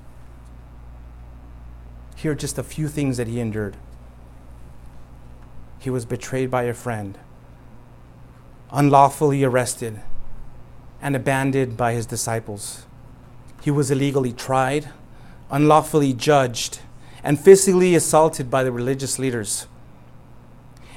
here 2.16 2.32
are 2.32 2.34
just 2.34 2.56
a 2.56 2.62
few 2.62 2.88
things 2.88 3.18
that 3.18 3.26
he 3.26 3.38
endured. 3.38 3.76
He 5.78 5.90
was 5.90 6.06
betrayed 6.06 6.50
by 6.50 6.62
a 6.62 6.72
friend, 6.72 7.18
unlawfully 8.72 9.44
arrested, 9.44 10.00
and 11.02 11.14
abandoned 11.14 11.76
by 11.76 11.92
his 11.92 12.06
disciples. 12.06 12.86
He 13.60 13.70
was 13.70 13.90
illegally 13.90 14.32
tried, 14.32 14.88
unlawfully 15.50 16.14
judged, 16.14 16.78
and 17.22 17.38
physically 17.38 17.94
assaulted 17.94 18.50
by 18.50 18.64
the 18.64 18.72
religious 18.72 19.18
leaders. 19.18 19.66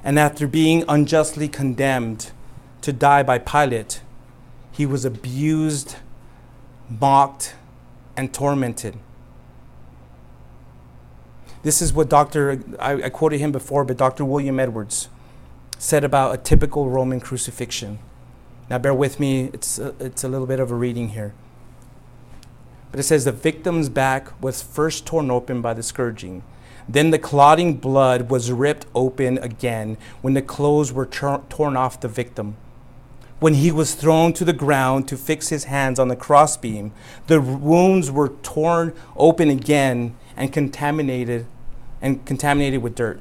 And 0.03 0.19
after 0.19 0.47
being 0.47 0.83
unjustly 0.87 1.47
condemned 1.47 2.31
to 2.81 2.91
die 2.91 3.23
by 3.23 3.37
Pilate, 3.39 4.01
he 4.71 4.85
was 4.85 5.05
abused, 5.05 5.95
mocked, 6.89 7.55
and 8.17 8.33
tormented. 8.33 8.97
This 11.63 11.81
is 11.81 11.93
what 11.93 12.09
Dr. 12.09 12.61
I, 12.79 13.03
I 13.03 13.09
quoted 13.09 13.39
him 13.39 13.53
before, 13.53 13.85
but 13.85 13.95
Dr. 13.95 14.25
William 14.25 14.59
Edwards 14.59 15.07
said 15.77 16.03
about 16.03 16.33
a 16.33 16.37
typical 16.37 16.89
Roman 16.89 17.21
crucifixion. 17.21 17.99
Now, 18.69 18.79
bear 18.79 18.93
with 18.93 19.19
me, 19.19 19.49
it's 19.53 19.79
a, 19.79 19.93
it's 19.99 20.23
a 20.23 20.27
little 20.27 20.47
bit 20.47 20.59
of 20.59 20.71
a 20.71 20.75
reading 20.75 21.09
here. 21.09 21.33
But 22.91 22.99
it 22.99 23.03
says 23.03 23.25
the 23.25 23.31
victim's 23.31 23.89
back 23.89 24.41
was 24.41 24.61
first 24.61 25.05
torn 25.05 25.31
open 25.31 25.61
by 25.61 25.73
the 25.73 25.83
scourging. 25.83 26.43
Then 26.87 27.11
the 27.11 27.19
clotting 27.19 27.75
blood 27.75 28.29
was 28.29 28.51
ripped 28.51 28.85
open 28.93 29.37
again 29.37 29.97
when 30.21 30.33
the 30.33 30.41
clothes 30.41 30.91
were 30.91 31.05
torn 31.05 31.77
off 31.77 31.99
the 31.99 32.07
victim. 32.07 32.57
When 33.39 33.55
he 33.55 33.71
was 33.71 33.95
thrown 33.95 34.33
to 34.33 34.45
the 34.45 34.53
ground 34.53 35.07
to 35.09 35.17
fix 35.17 35.49
his 35.49 35.65
hands 35.65 35.99
on 35.99 36.07
the 36.07 36.15
crossbeam, 36.15 36.93
the 37.27 37.41
wounds 37.41 38.09
were 38.09 38.29
torn 38.29 38.93
open 39.17 39.49
again 39.49 40.15
and 40.37 40.53
contaminated 40.53 41.45
and 42.01 42.25
contaminated 42.25 42.81
with 42.81 42.95
dirt. 42.95 43.19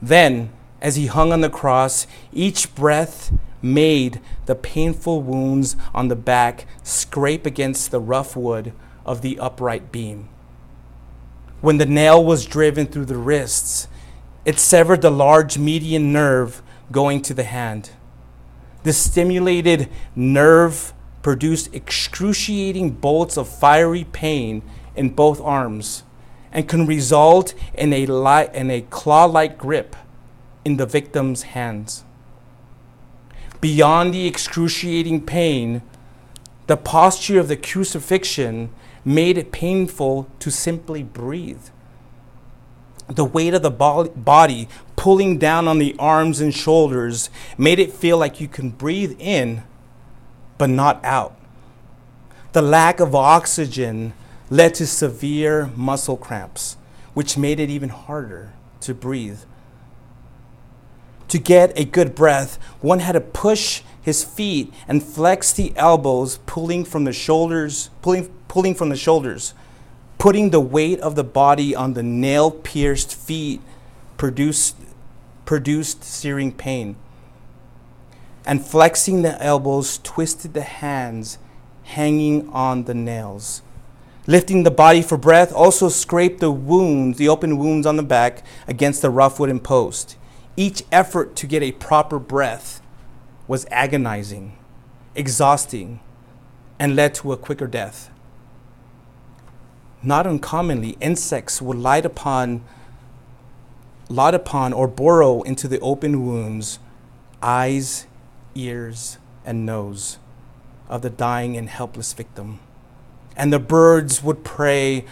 Then, 0.00 0.50
as 0.80 0.96
he 0.96 1.06
hung 1.06 1.32
on 1.32 1.40
the 1.40 1.50
cross, 1.50 2.06
each 2.32 2.74
breath 2.74 3.32
made 3.62 4.20
the 4.46 4.54
painful 4.54 5.22
wounds 5.22 5.76
on 5.94 6.08
the 6.08 6.16
back 6.16 6.66
scrape 6.82 7.46
against 7.46 7.90
the 7.90 8.00
rough 8.00 8.36
wood 8.36 8.72
of 9.04 9.22
the 9.22 9.38
upright 9.38 9.92
beam. 9.92 10.28
When 11.60 11.78
the 11.78 11.86
nail 11.86 12.24
was 12.24 12.46
driven 12.46 12.86
through 12.86 13.06
the 13.06 13.16
wrists, 13.16 13.88
it 14.44 14.58
severed 14.58 15.02
the 15.02 15.10
large 15.10 15.58
median 15.58 16.12
nerve 16.12 16.62
going 16.90 17.20
to 17.22 17.34
the 17.34 17.44
hand. 17.44 17.90
The 18.82 18.92
stimulated 18.92 19.90
nerve 20.16 20.94
produced 21.22 21.74
excruciating 21.74 22.92
bolts 22.92 23.36
of 23.36 23.48
fiery 23.48 24.04
pain 24.04 24.62
in 24.96 25.10
both 25.10 25.40
arms 25.40 26.02
and 26.50 26.68
can 26.68 26.86
result 26.86 27.54
in 27.74 27.92
a, 27.92 28.06
li- 28.06 28.48
in 28.54 28.70
a 28.70 28.80
claw 28.80 29.26
like 29.26 29.58
grip 29.58 29.94
in 30.64 30.78
the 30.78 30.86
victim's 30.86 31.42
hands. 31.42 32.04
Beyond 33.60 34.14
the 34.14 34.26
excruciating 34.26 35.26
pain, 35.26 35.82
the 36.70 36.76
posture 36.76 37.40
of 37.40 37.48
the 37.48 37.56
crucifixion 37.56 38.70
made 39.04 39.36
it 39.36 39.50
painful 39.50 40.30
to 40.38 40.52
simply 40.52 41.02
breathe. 41.02 41.66
The 43.08 43.24
weight 43.24 43.54
of 43.54 43.62
the 43.62 43.70
body 43.70 44.68
pulling 44.94 45.36
down 45.36 45.66
on 45.66 45.80
the 45.80 45.96
arms 45.98 46.40
and 46.40 46.54
shoulders 46.54 47.28
made 47.58 47.80
it 47.80 47.92
feel 47.92 48.18
like 48.18 48.40
you 48.40 48.46
can 48.46 48.70
breathe 48.70 49.16
in, 49.18 49.64
but 50.58 50.70
not 50.70 51.04
out. 51.04 51.36
The 52.52 52.62
lack 52.62 53.00
of 53.00 53.16
oxygen 53.16 54.12
led 54.48 54.74
to 54.74 54.86
severe 54.86 55.72
muscle 55.74 56.16
cramps, 56.16 56.76
which 57.14 57.36
made 57.36 57.58
it 57.58 57.68
even 57.68 57.88
harder 57.88 58.52
to 58.82 58.94
breathe 58.94 59.40
to 61.30 61.38
get 61.38 61.78
a 61.78 61.84
good 61.84 62.14
breath, 62.14 62.56
one 62.80 62.98
had 62.98 63.12
to 63.12 63.20
push 63.20 63.82
his 64.02 64.24
feet 64.24 64.72
and 64.88 65.02
flex 65.02 65.52
the 65.52 65.72
elbows, 65.76 66.38
pulling 66.46 66.84
from 66.84 67.04
the 67.04 67.12
shoulders, 67.12 67.90
pulling, 68.02 68.28
pulling 68.48 68.74
from 68.74 68.88
the 68.88 68.96
shoulders. 68.96 69.54
Putting 70.18 70.50
the 70.50 70.60
weight 70.60 71.00
of 71.00 71.14
the 71.14 71.24
body 71.24 71.74
on 71.74 71.94
the 71.94 72.02
nail 72.02 72.50
pierced 72.50 73.14
feet 73.14 73.60
produced, 74.16 74.76
produced 75.46 76.04
searing 76.04 76.52
pain. 76.52 76.96
And 78.44 78.64
flexing 78.64 79.22
the 79.22 79.42
elbows 79.42 79.98
twisted 80.02 80.54
the 80.54 80.62
hands 80.62 81.38
hanging 81.84 82.48
on 82.50 82.84
the 82.84 82.94
nails. 82.94 83.62
Lifting 84.26 84.62
the 84.62 84.70
body 84.70 85.02
for 85.02 85.16
breath 85.16 85.52
also 85.52 85.88
scraped 85.88 86.40
the 86.40 86.50
wounds, 86.50 87.18
the 87.18 87.28
open 87.28 87.58
wounds 87.58 87.86
on 87.86 87.96
the 87.96 88.02
back, 88.02 88.44
against 88.68 89.02
the 89.02 89.10
rough 89.10 89.40
wooden 89.40 89.58
post. 89.58 90.16
Each 90.56 90.82
effort 90.92 91.34
to 91.36 91.46
get 91.46 91.62
a 91.62 91.72
proper 91.72 92.18
breath 92.18 92.79
was 93.50 93.66
agonizing, 93.72 94.56
exhausting, 95.16 95.98
and 96.78 96.94
led 96.94 97.12
to 97.12 97.32
a 97.32 97.36
quicker 97.36 97.66
death. 97.66 98.08
Not 100.04 100.24
uncommonly, 100.24 100.96
insects 101.00 101.60
would 101.60 101.76
light 101.76 102.06
upon, 102.06 102.62
light 104.08 104.36
upon 104.36 104.72
or 104.72 104.86
burrow 104.86 105.42
into 105.42 105.66
the 105.66 105.80
open 105.80 106.24
wounds, 106.24 106.78
eyes, 107.42 108.06
ears, 108.54 109.18
and 109.44 109.66
nose 109.66 110.18
of 110.88 111.02
the 111.02 111.10
dying 111.10 111.56
and 111.56 111.68
helpless 111.68 112.12
victim. 112.12 112.60
And 113.36 113.52
the 113.52 113.58
birds 113.58 114.22
would 114.22 114.44
prey 114.44 115.04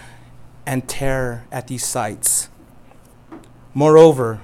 and 0.65 0.89
tear 0.89 1.45
at 1.51 1.67
these 1.67 1.85
sites. 1.85 2.51
Moreover, 3.75 4.43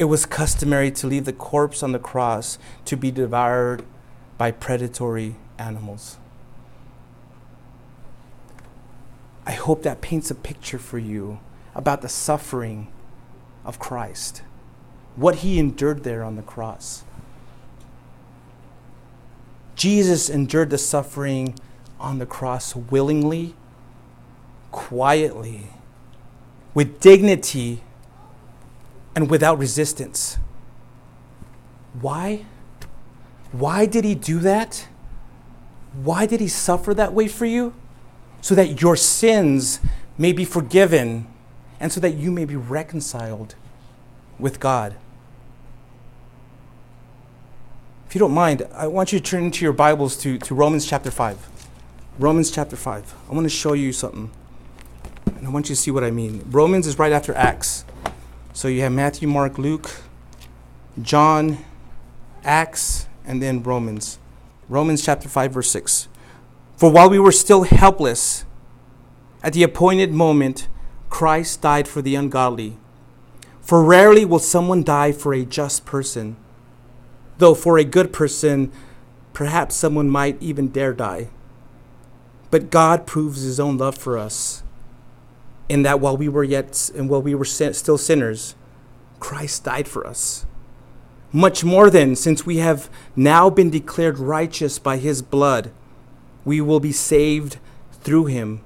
it 0.00 0.08
was 0.08 0.24
customary 0.24 0.90
to 0.90 1.06
leave 1.06 1.26
the 1.26 1.32
corpse 1.32 1.82
on 1.82 1.92
the 1.92 1.98
cross 1.98 2.56
to 2.86 2.96
be 2.96 3.10
devoured 3.10 3.84
by 4.38 4.50
predatory 4.50 5.36
animals. 5.58 6.16
I 9.44 9.52
hope 9.52 9.82
that 9.82 10.00
paints 10.00 10.30
a 10.30 10.34
picture 10.34 10.78
for 10.78 10.96
you 10.96 11.38
about 11.74 12.00
the 12.00 12.08
suffering 12.08 12.90
of 13.62 13.78
Christ, 13.78 14.40
what 15.16 15.34
he 15.36 15.58
endured 15.58 16.02
there 16.02 16.24
on 16.24 16.36
the 16.36 16.42
cross. 16.42 17.04
Jesus 19.74 20.30
endured 20.30 20.70
the 20.70 20.78
suffering 20.78 21.58
on 21.98 22.18
the 22.18 22.24
cross 22.24 22.74
willingly, 22.74 23.54
quietly, 24.70 25.66
with 26.72 27.00
dignity, 27.00 27.82
and 29.14 29.30
without 29.30 29.58
resistance. 29.58 30.38
Why? 32.00 32.46
Why 33.52 33.86
did 33.86 34.04
he 34.04 34.14
do 34.14 34.38
that? 34.40 34.86
Why 35.92 36.26
did 36.26 36.40
he 36.40 36.48
suffer 36.48 36.94
that 36.94 37.12
way 37.12 37.26
for 37.26 37.46
you? 37.46 37.74
So 38.40 38.54
that 38.54 38.80
your 38.80 38.96
sins 38.96 39.80
may 40.16 40.32
be 40.32 40.44
forgiven 40.44 41.26
and 41.80 41.92
so 41.92 42.00
that 42.00 42.14
you 42.14 42.30
may 42.30 42.44
be 42.44 42.56
reconciled 42.56 43.54
with 44.38 44.60
God. 44.60 44.96
If 48.06 48.14
you 48.14 48.18
don't 48.18 48.34
mind, 48.34 48.66
I 48.72 48.86
want 48.86 49.12
you 49.12 49.20
to 49.20 49.24
turn 49.24 49.44
into 49.44 49.64
your 49.64 49.72
Bibles 49.72 50.16
to, 50.18 50.38
to 50.38 50.54
Romans 50.54 50.86
chapter 50.86 51.10
5. 51.10 51.48
Romans 52.18 52.50
chapter 52.50 52.76
5. 52.76 53.14
I 53.30 53.34
want 53.34 53.44
to 53.44 53.50
show 53.50 53.72
you 53.72 53.92
something. 53.92 54.30
And 55.26 55.46
I 55.46 55.50
want 55.50 55.68
you 55.68 55.74
to 55.74 55.80
see 55.80 55.90
what 55.90 56.02
I 56.02 56.10
mean. 56.10 56.44
Romans 56.50 56.86
is 56.86 56.98
right 56.98 57.12
after 57.12 57.32
Acts. 57.34 57.84
So 58.52 58.66
you 58.66 58.80
have 58.80 58.92
Matthew, 58.92 59.28
Mark, 59.28 59.58
Luke, 59.58 59.90
John, 61.00 61.58
Acts, 62.42 63.06
and 63.24 63.40
then 63.40 63.62
Romans. 63.62 64.18
Romans 64.68 65.04
chapter 65.04 65.28
5, 65.28 65.52
verse 65.52 65.70
6. 65.70 66.08
For 66.76 66.90
while 66.90 67.08
we 67.08 67.18
were 67.18 67.32
still 67.32 67.62
helpless, 67.62 68.44
at 69.42 69.52
the 69.52 69.62
appointed 69.62 70.12
moment, 70.12 70.68
Christ 71.10 71.62
died 71.62 71.86
for 71.86 72.02
the 72.02 72.16
ungodly. 72.16 72.76
For 73.60 73.84
rarely 73.84 74.24
will 74.24 74.40
someone 74.40 74.82
die 74.82 75.12
for 75.12 75.32
a 75.32 75.44
just 75.44 75.84
person, 75.84 76.36
though 77.38 77.54
for 77.54 77.78
a 77.78 77.84
good 77.84 78.12
person, 78.12 78.72
perhaps 79.32 79.76
someone 79.76 80.10
might 80.10 80.42
even 80.42 80.68
dare 80.68 80.92
die. 80.92 81.28
But 82.50 82.70
God 82.70 83.06
proves 83.06 83.42
his 83.42 83.60
own 83.60 83.78
love 83.78 83.96
for 83.96 84.18
us 84.18 84.64
in 85.70 85.82
that 85.82 86.00
while 86.00 86.16
we 86.16 86.28
were 86.28 86.42
yet 86.42 86.90
and 86.96 87.08
while 87.08 87.22
we 87.22 87.32
were 87.32 87.44
still 87.44 87.96
sinners, 87.96 88.56
Christ 89.20 89.62
died 89.62 89.86
for 89.86 90.04
us. 90.04 90.44
Much 91.32 91.62
more 91.62 91.88
than 91.88 92.16
since 92.16 92.44
we 92.44 92.56
have 92.56 92.90
now 93.14 93.48
been 93.48 93.70
declared 93.70 94.18
righteous 94.18 94.80
by 94.80 94.96
his 94.96 95.22
blood, 95.22 95.70
we 96.44 96.60
will 96.60 96.80
be 96.80 96.90
saved 96.90 97.58
through 97.92 98.26
him 98.26 98.62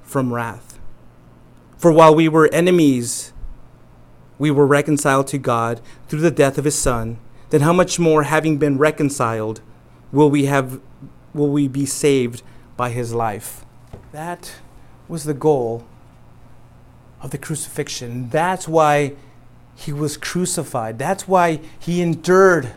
from 0.00 0.32
wrath. 0.32 0.78
For 1.76 1.90
while 1.90 2.14
we 2.14 2.28
were 2.28 2.48
enemies, 2.52 3.32
we 4.38 4.52
were 4.52 4.68
reconciled 4.68 5.26
to 5.28 5.38
God 5.38 5.80
through 6.06 6.20
the 6.20 6.30
death 6.30 6.56
of 6.56 6.66
his 6.66 6.78
son, 6.78 7.18
then 7.48 7.62
how 7.62 7.72
much 7.72 7.98
more 7.98 8.22
having 8.22 8.58
been 8.58 8.78
reconciled 8.78 9.60
will 10.12 10.30
we 10.30 10.44
have 10.44 10.80
will 11.34 11.50
we 11.50 11.66
be 11.66 11.84
saved 11.84 12.44
by 12.76 12.90
his 12.90 13.12
life? 13.12 13.64
That 14.12 14.54
was 15.10 15.24
the 15.24 15.34
goal 15.34 15.84
of 17.20 17.30
the 17.30 17.38
crucifixion. 17.38 18.30
That's 18.30 18.66
why 18.66 19.14
he 19.74 19.92
was 19.92 20.16
crucified. 20.16 20.98
That's 20.98 21.26
why 21.26 21.60
he 21.78 22.00
endured 22.00 22.72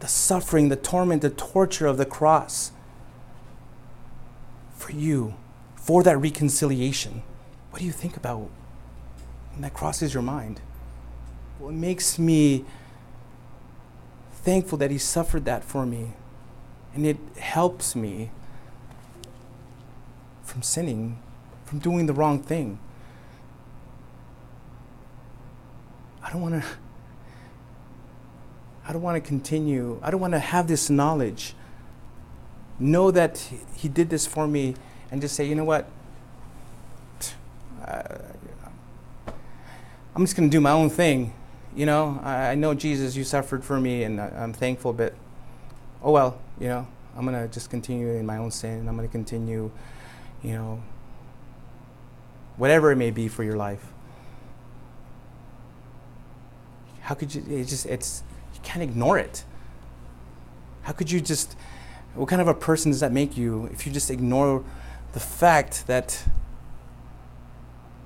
the 0.00 0.08
suffering, 0.08 0.68
the 0.68 0.76
torment, 0.76 1.22
the 1.22 1.30
torture 1.30 1.86
of 1.86 1.96
the 1.96 2.06
cross 2.06 2.72
for 4.74 4.92
you, 4.92 5.34
for 5.76 6.02
that 6.02 6.16
reconciliation. 6.16 7.22
What 7.70 7.78
do 7.80 7.84
you 7.84 7.92
think 7.92 8.16
about 8.16 8.50
when 9.52 9.60
that 9.60 9.74
crosses 9.74 10.14
your 10.14 10.22
mind? 10.22 10.60
Well, 11.60 11.70
it 11.70 11.74
makes 11.74 12.18
me 12.18 12.64
thankful 14.32 14.78
that 14.78 14.90
he 14.90 14.98
suffered 14.98 15.44
that 15.44 15.62
for 15.62 15.86
me. 15.86 16.12
And 16.94 17.06
it 17.06 17.16
helps 17.38 17.94
me 17.94 18.30
from 20.52 20.60
sinning, 20.60 21.18
from 21.64 21.78
doing 21.78 22.04
the 22.04 22.12
wrong 22.12 22.42
thing. 22.42 22.78
I 26.22 26.30
don't 26.30 26.42
want 26.42 26.62
to 26.62 26.68
I 28.84 28.92
don't 28.92 29.00
want 29.00 29.22
to 29.22 29.26
continue. 29.26 29.98
I 30.02 30.10
don't 30.10 30.20
want 30.20 30.34
to 30.34 30.38
have 30.38 30.68
this 30.68 30.90
knowledge. 30.90 31.54
Know 32.78 33.10
that 33.12 33.38
he 33.76 33.88
did 33.88 34.10
this 34.10 34.26
for 34.26 34.46
me 34.46 34.74
and 35.10 35.22
just 35.22 35.34
say, 35.34 35.46
you 35.46 35.54
know 35.54 35.64
what? 35.64 35.88
I'm 40.14 40.24
just 40.24 40.36
going 40.36 40.50
to 40.50 40.54
do 40.54 40.60
my 40.60 40.72
own 40.72 40.90
thing. 40.90 41.32
You 41.74 41.86
know, 41.86 42.20
I, 42.22 42.50
I, 42.50 42.54
know 42.54 42.74
Jesus, 42.74 43.16
you 43.16 43.24
suffered 43.24 43.64
for 43.64 43.80
me, 43.80 44.02
and 44.02 44.20
I, 44.20 44.28
I'm 44.28 44.52
thankful, 44.52 44.92
but 44.92 45.14
oh 46.02 46.10
well, 46.10 46.38
you 46.60 46.68
know, 46.68 46.86
I'm 47.16 47.24
going 47.24 47.40
to 47.40 47.48
just 47.52 47.70
continue 47.70 48.10
in 48.10 48.26
my 48.26 48.36
own 48.36 48.50
sin. 48.50 48.86
I'm 48.88 48.96
going 48.96 49.08
to 49.08 49.12
continue, 49.12 49.70
you 50.42 50.52
know, 50.52 50.82
whatever 52.56 52.90
it 52.92 52.96
may 52.96 53.10
be 53.10 53.28
for 53.28 53.44
your 53.44 53.56
life. 53.56 53.92
How 57.02 57.14
could 57.14 57.34
you? 57.34 57.42
It 57.48 57.64
just 57.64 57.86
it's 57.86 58.22
you 58.54 58.60
can't 58.62 58.82
ignore 58.82 59.18
it. 59.18 59.44
How 60.82 60.92
could 60.92 61.10
you 61.10 61.20
just? 61.20 61.56
What 62.14 62.28
kind 62.28 62.42
of 62.42 62.48
a 62.48 62.54
person 62.54 62.90
does 62.90 63.00
that 63.00 63.12
make 63.12 63.36
you 63.36 63.68
if 63.72 63.86
you 63.86 63.92
just 63.92 64.10
ignore 64.10 64.64
the 65.12 65.20
fact 65.20 65.86
that 65.86 66.24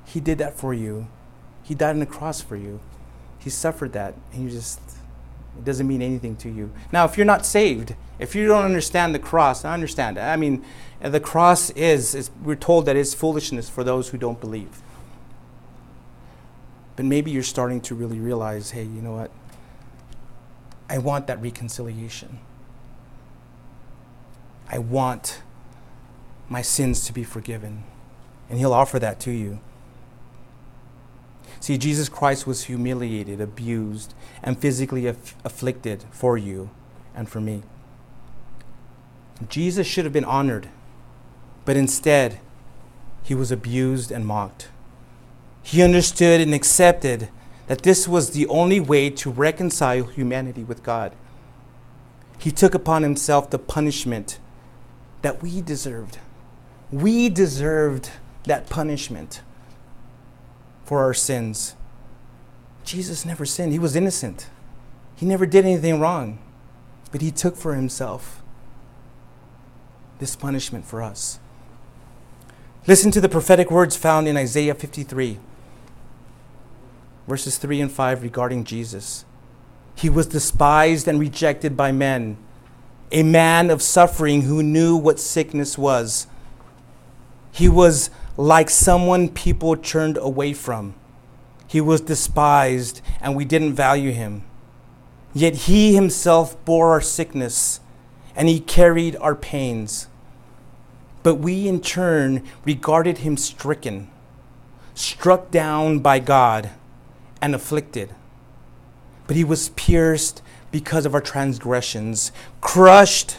He 0.04 0.20
did 0.20 0.38
that 0.38 0.56
for 0.56 0.72
you? 0.72 1.08
He 1.62 1.74
died 1.74 1.90
on 1.90 2.00
the 2.00 2.06
cross 2.06 2.40
for 2.40 2.56
you. 2.56 2.80
He 3.38 3.50
suffered 3.50 3.92
that, 3.92 4.14
and 4.32 4.44
you 4.44 4.50
just 4.50 4.80
it 5.58 5.64
doesn't 5.64 5.86
mean 5.86 6.02
anything 6.02 6.36
to 6.36 6.48
you. 6.48 6.70
Now, 6.92 7.04
if 7.04 7.16
you're 7.16 7.26
not 7.26 7.44
saved, 7.44 7.94
if 8.18 8.34
you 8.34 8.46
don't 8.46 8.64
understand 8.64 9.14
the 9.14 9.18
cross, 9.18 9.64
I 9.64 9.74
understand. 9.74 10.18
I 10.18 10.36
mean, 10.36 10.64
the 11.00 11.20
cross 11.20 11.70
is, 11.70 12.14
is 12.14 12.30
we're 12.42 12.56
told 12.56 12.86
that 12.86 12.96
it's 12.96 13.14
foolishness 13.14 13.68
for 13.68 13.84
those 13.84 14.08
who 14.08 14.18
don't 14.18 14.40
believe. 14.40 14.80
But 16.96 17.04
maybe 17.04 17.30
you're 17.30 17.42
starting 17.42 17.80
to 17.82 17.94
really 17.94 18.18
realize 18.18 18.70
hey, 18.70 18.82
you 18.82 19.02
know 19.02 19.12
what? 19.12 19.30
I 20.88 20.98
want 20.98 21.26
that 21.26 21.40
reconciliation. 21.42 22.38
I 24.68 24.78
want 24.78 25.42
my 26.48 26.62
sins 26.62 27.04
to 27.06 27.12
be 27.12 27.24
forgiven. 27.24 27.84
And 28.48 28.58
He'll 28.58 28.72
offer 28.72 28.98
that 28.98 29.20
to 29.20 29.30
you. 29.30 29.60
See, 31.60 31.76
Jesus 31.76 32.08
Christ 32.08 32.46
was 32.46 32.64
humiliated, 32.64 33.40
abused, 33.40 34.14
and 34.42 34.58
physically 34.58 35.06
aff- 35.06 35.34
afflicted 35.44 36.04
for 36.10 36.38
you 36.38 36.70
and 37.14 37.28
for 37.28 37.40
me. 37.40 37.62
Jesus 39.48 39.86
should 39.86 40.04
have 40.04 40.12
been 40.12 40.24
honored, 40.24 40.68
but 41.64 41.76
instead, 41.76 42.40
he 43.22 43.34
was 43.34 43.50
abused 43.50 44.10
and 44.10 44.26
mocked. 44.26 44.68
He 45.62 45.82
understood 45.82 46.40
and 46.40 46.54
accepted 46.54 47.28
that 47.66 47.82
this 47.82 48.06
was 48.06 48.30
the 48.30 48.46
only 48.46 48.80
way 48.80 49.10
to 49.10 49.30
reconcile 49.30 50.04
humanity 50.04 50.62
with 50.62 50.82
God. 50.82 51.12
He 52.38 52.50
took 52.50 52.74
upon 52.74 53.02
himself 53.02 53.50
the 53.50 53.58
punishment 53.58 54.38
that 55.22 55.42
we 55.42 55.60
deserved. 55.60 56.18
We 56.92 57.28
deserved 57.28 58.10
that 58.44 58.70
punishment 58.70 59.42
for 60.84 61.00
our 61.00 61.14
sins. 61.14 61.74
Jesus 62.84 63.24
never 63.24 63.44
sinned, 63.44 63.72
he 63.72 63.78
was 63.78 63.96
innocent. 63.96 64.48
He 65.16 65.26
never 65.26 65.46
did 65.46 65.64
anything 65.64 65.98
wrong, 65.98 66.38
but 67.10 67.22
he 67.22 67.32
took 67.32 67.56
for 67.56 67.74
himself 67.74 68.42
this 70.18 70.36
punishment 70.36 70.84
for 70.84 71.02
us. 71.02 71.38
Listen 72.86 73.10
to 73.10 73.20
the 73.20 73.28
prophetic 73.28 73.70
words 73.70 73.96
found 73.96 74.28
in 74.28 74.36
Isaiah 74.36 74.74
53 74.74 75.38
verses 77.26 77.58
3 77.58 77.80
and 77.80 77.92
5 77.92 78.22
regarding 78.22 78.64
Jesus. 78.64 79.24
He 79.94 80.08
was 80.08 80.26
despised 80.26 81.08
and 81.08 81.18
rejected 81.18 81.76
by 81.76 81.92
men, 81.92 82.36
a 83.10 83.22
man 83.22 83.70
of 83.70 83.82
suffering 83.82 84.42
who 84.42 84.62
knew 84.62 84.96
what 84.96 85.18
sickness 85.18 85.76
was. 85.78 86.26
He 87.50 87.68
was 87.68 88.10
like 88.36 88.68
someone 88.68 89.28
people 89.28 89.76
turned 89.76 90.18
away 90.18 90.52
from. 90.52 90.94
He 91.66 91.80
was 91.80 92.00
despised 92.00 93.00
and 93.20 93.34
we 93.34 93.44
didn't 93.44 93.74
value 93.74 94.12
him. 94.12 94.44
Yet 95.34 95.54
he 95.54 95.94
himself 95.94 96.62
bore 96.64 96.90
our 96.92 97.00
sickness 97.00 97.80
and 98.36 98.48
he 98.48 98.60
carried 98.60 99.16
our 99.16 99.34
pains. 99.34 100.08
But 101.22 101.36
we 101.36 101.66
in 101.66 101.80
turn 101.80 102.44
regarded 102.64 103.18
him 103.18 103.36
stricken, 103.36 104.10
struck 104.94 105.50
down 105.50 105.98
by 106.00 106.20
God 106.20 106.70
and 107.40 107.54
afflicted. 107.54 108.14
But 109.26 109.36
he 109.36 109.42
was 109.42 109.70
pierced 109.70 110.42
because 110.70 111.06
of 111.06 111.14
our 111.14 111.20
transgressions, 111.20 112.30
crushed 112.60 113.38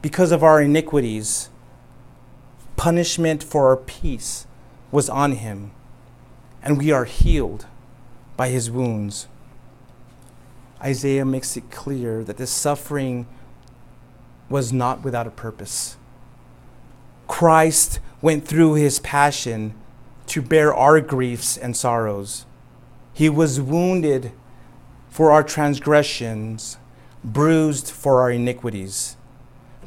because 0.00 0.32
of 0.32 0.42
our 0.42 0.62
iniquities. 0.62 1.50
Punishment 2.76 3.42
for 3.42 3.68
our 3.68 3.76
peace 3.76 4.46
was 4.92 5.10
on 5.10 5.32
him, 5.32 5.72
and 6.62 6.78
we 6.78 6.92
are 6.92 7.04
healed 7.04 7.66
by 8.36 8.48
his 8.48 8.70
wounds. 8.70 9.26
Isaiah 10.80 11.24
makes 11.24 11.56
it 11.56 11.70
clear 11.70 12.22
that 12.22 12.36
this 12.36 12.50
suffering 12.50 13.26
was 14.48 14.72
not 14.72 15.02
without 15.02 15.26
a 15.26 15.30
purpose. 15.30 15.96
Christ 17.26 18.00
went 18.22 18.46
through 18.46 18.74
his 18.74 18.98
passion 19.00 19.74
to 20.26 20.42
bear 20.42 20.74
our 20.74 21.00
griefs 21.00 21.56
and 21.56 21.76
sorrows. 21.76 22.46
He 23.12 23.28
was 23.28 23.60
wounded 23.60 24.32
for 25.08 25.32
our 25.32 25.42
transgressions, 25.42 26.76
bruised 27.24 27.90
for 27.90 28.20
our 28.20 28.30
iniquities. 28.30 29.16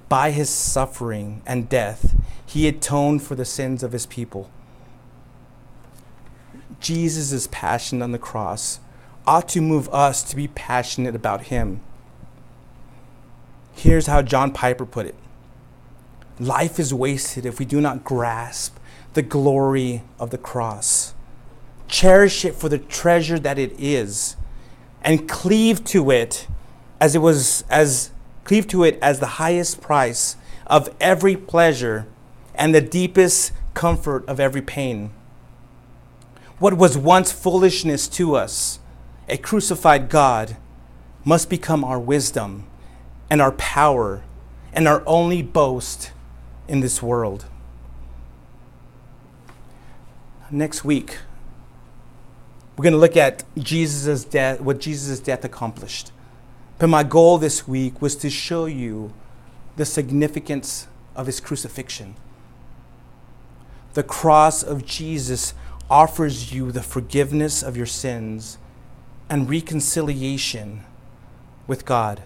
By 0.08 0.32
his 0.32 0.50
suffering 0.50 1.42
and 1.46 1.70
death, 1.70 2.16
he 2.46 2.68
atoned 2.68 3.22
for 3.22 3.36
the 3.36 3.46
sins 3.46 3.84
of 3.84 3.92
his 3.92 4.06
people. 4.08 4.50
Jesus' 6.80 7.48
passion 7.52 8.02
on 8.02 8.12
the 8.12 8.18
cross 8.18 8.80
ought 9.28 9.48
to 9.50 9.62
move 9.62 9.88
us 9.90 10.24
to 10.24 10.36
be 10.36 10.48
passionate 10.48 11.16
about 11.16 11.44
him. 11.44 11.82
Here's 13.80 14.08
how 14.08 14.22
John 14.22 14.52
Piper 14.52 14.86
put 14.86 15.06
it 15.06 15.16
Life 16.38 16.80
is 16.80 16.94
wasted 16.94 17.46
if 17.46 17.60
we 17.60 17.66
do 17.66 17.80
not 17.80 18.04
grasp 18.04 18.78
the 19.14 19.22
glory 19.22 20.04
of 20.20 20.32
the 20.32 20.38
cross. 20.38 21.14
Cherish 21.88 22.44
it 22.44 22.56
for 22.56 22.68
the 22.68 22.78
treasure 22.78 23.40
that 23.40 23.58
it 23.58 23.72
is, 23.80 24.36
and 25.02 25.30
cleave 25.30 25.86
to 25.86 26.12
it 26.12 26.46
as 27.00 27.16
it 27.16 27.20
was 27.20 27.64
as 27.70 28.12
cleave 28.44 28.68
to 28.68 28.84
it 28.84 29.00
as 29.02 29.22
the 29.22 29.40
highest 29.40 29.80
price 29.80 30.36
of 30.68 30.94
every 31.00 31.38
pleasure 31.38 32.06
and 32.56 32.76
the 32.76 32.82
deepest 32.82 33.54
comfort 33.76 34.28
of 34.28 34.42
every 34.42 34.62
pain. 34.62 35.10
What 36.58 36.74
was 36.74 36.98
once 36.98 37.32
foolishness 37.32 38.10
to 38.10 38.36
us, 38.36 38.80
a 39.30 39.38
crucified 39.38 40.10
God, 40.10 40.58
must 41.24 41.50
become 41.50 41.86
our 41.86 41.98
wisdom 41.98 42.66
and 43.30 43.42
our 43.42 43.52
power 43.54 44.24
and 44.74 44.88
our 44.88 45.04
only 45.06 45.42
boast 45.42 46.12
in 46.68 46.80
this 46.80 47.02
world. 47.02 47.46
Next 50.52 50.84
week, 50.84 51.18
we're 52.76 52.84
going 52.84 52.94
to 52.94 53.00
look 53.00 53.18
at 53.18 53.44
Jesus' 53.58 54.24
death, 54.24 54.62
what 54.62 54.80
Jesus' 54.80 55.20
death 55.20 55.44
accomplished. 55.44 56.12
But 56.78 56.88
my 56.88 57.04
goal 57.04 57.38
this 57.38 57.68
week 57.68 58.02
was 58.02 58.16
to 58.18 58.30
show 58.30 58.66
you 58.66 59.14
the 59.76 59.86
significance 59.86 60.88
of 61.16 61.26
his 61.26 61.40
crucifixion. 61.40 62.16
The 63.94 64.04
cross 64.04 64.64
of 64.64 64.86
Jesus 64.86 65.54
offers 65.90 66.54
you 66.54 66.72
the 66.72 66.82
forgiveness 66.82 67.62
of 67.62 67.76
your 67.76 67.86
sins 67.86 68.58
and 69.30 69.50
reconciliation 69.50 70.84
with 71.68 71.86
God. 71.86 72.22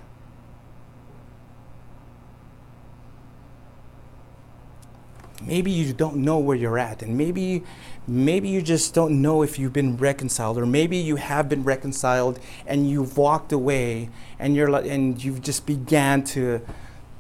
Maybe 5.45 5.71
you 5.71 5.93
don't 5.93 6.17
know 6.17 6.37
where 6.37 6.55
you're 6.55 6.79
at 6.79 7.01
and 7.01 7.17
maybe 7.17 7.63
maybe 8.07 8.49
you 8.49 8.61
just 8.61 8.93
don't 8.93 9.21
know 9.21 9.41
if 9.41 9.57
you've 9.57 9.73
been 9.73 9.97
reconciled 9.97 10.57
or 10.57 10.65
maybe 10.65 10.97
you 10.97 11.15
have 11.15 11.47
been 11.47 11.63
reconciled 11.63 12.39
and 12.65 12.89
you've 12.89 13.17
walked 13.17 13.51
away 13.51 14.09
and 14.39 14.55
you're 14.55 14.73
and 14.75 15.23
you've 15.23 15.41
just 15.41 15.65
began 15.65 16.23
to 16.23 16.61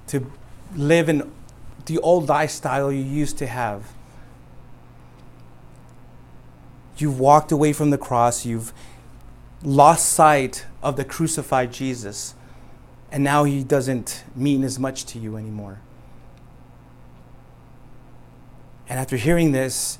to 0.07 0.31
live 0.75 1.09
in 1.09 1.31
the 1.85 1.99
old 1.99 2.29
lifestyle 2.29 2.91
you 2.91 3.03
used 3.03 3.37
to 3.37 3.47
have. 3.47 3.91
You've 6.97 7.19
walked 7.19 7.51
away 7.51 7.73
from 7.73 7.89
the 7.89 7.97
cross 7.97 8.45
you've 8.45 8.73
lost 9.63 10.09
sight 10.09 10.65
of 10.81 10.97
the 10.97 11.05
crucified 11.05 11.71
Jesus 11.71 12.35
and 13.11 13.23
now 13.23 13.45
he 13.45 13.63
doesn't 13.63 14.23
mean 14.35 14.63
as 14.63 14.77
much 14.77 15.05
to 15.05 15.19
you 15.19 15.37
anymore 15.37 15.79
and 18.93 18.99
after 18.99 19.17
hearing 19.17 19.53
this, 19.53 19.97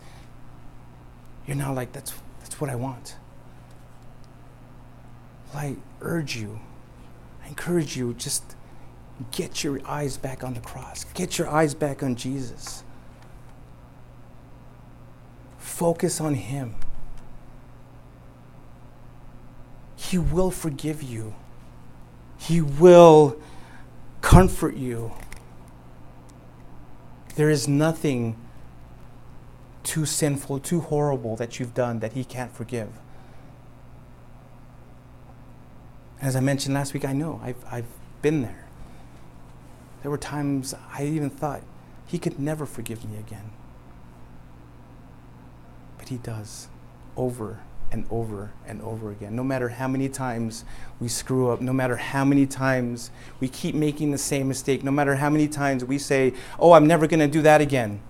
you're 1.47 1.57
now 1.57 1.73
like, 1.73 1.93
that's, 1.93 2.13
that's 2.41 2.61
what 2.61 2.69
I 2.69 2.75
want. 2.75 3.15
Well, 5.47 5.63
I 5.63 5.75
urge 5.99 6.35
you, 6.35 6.59
I 7.43 7.47
encourage 7.47 7.97
you, 7.97 8.13
just 8.13 8.55
get 9.31 9.63
your 9.63 9.81
eyes 9.87 10.17
back 10.17 10.43
on 10.43 10.53
the 10.53 10.59
cross, 10.59 11.05
get 11.15 11.39
your 11.39 11.49
eyes 11.49 11.73
back 11.73 12.03
on 12.03 12.15
Jesus. 12.15 12.83
Focus 15.57 16.21
on 16.21 16.35
Him. 16.35 16.75
He 19.95 20.19
will 20.19 20.51
forgive 20.51 21.01
you. 21.01 21.33
He 22.37 22.61
will 22.61 23.41
comfort 24.21 24.75
you. 24.75 25.13
There 27.33 27.49
is 27.49 27.67
nothing 27.67 28.37
too 29.84 30.05
sinful, 30.05 30.59
too 30.59 30.81
horrible 30.81 31.36
that 31.36 31.59
you've 31.59 31.73
done 31.73 31.99
that 31.99 32.13
He 32.13 32.23
can't 32.23 32.51
forgive. 32.51 32.89
As 36.21 36.36
I 36.36 36.39
mentioned 36.39 36.73
last 36.73 36.93
week, 36.93 37.05
I 37.05 37.13
know 37.13 37.39
I've, 37.43 37.63
I've 37.69 37.86
been 38.21 38.41
there. 38.41 38.65
There 40.01 40.11
were 40.11 40.17
times 40.17 40.73
I 40.93 41.05
even 41.05 41.29
thought 41.29 41.61
He 42.05 42.17
could 42.17 42.39
never 42.39 42.65
forgive 42.65 43.03
me 43.09 43.17
again. 43.17 43.51
But 45.97 46.09
He 46.09 46.17
does 46.17 46.67
over 47.15 47.59
and 47.91 48.05
over 48.09 48.51
and 48.65 48.81
over 48.81 49.11
again. 49.11 49.36
No 49.36 49.43
matter 49.43 49.69
how 49.69 49.88
many 49.88 50.09
times 50.09 50.65
we 50.99 51.07
screw 51.07 51.51
up, 51.51 51.61
no 51.61 51.71
matter 51.71 51.97
how 51.97 52.25
many 52.25 52.47
times 52.47 53.11
we 53.39 53.47
keep 53.47 53.75
making 53.75 54.11
the 54.11 54.17
same 54.17 54.47
mistake, 54.47 54.84
no 54.84 54.91
matter 54.91 55.15
how 55.15 55.29
many 55.29 55.47
times 55.47 55.86
we 55.86 55.97
say, 55.97 56.34
Oh, 56.57 56.73
I'm 56.73 56.88
never 56.88 57.05
going 57.05 57.19
to 57.19 57.27
do 57.27 57.41
that 57.43 57.61
again. 57.61 58.01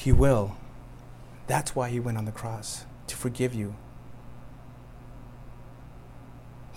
He 0.00 0.12
will. 0.12 0.56
That's 1.46 1.76
why 1.76 1.90
He 1.90 2.00
went 2.00 2.16
on 2.16 2.24
the 2.24 2.32
cross, 2.32 2.86
to 3.06 3.16
forgive 3.16 3.52
you. 3.52 3.74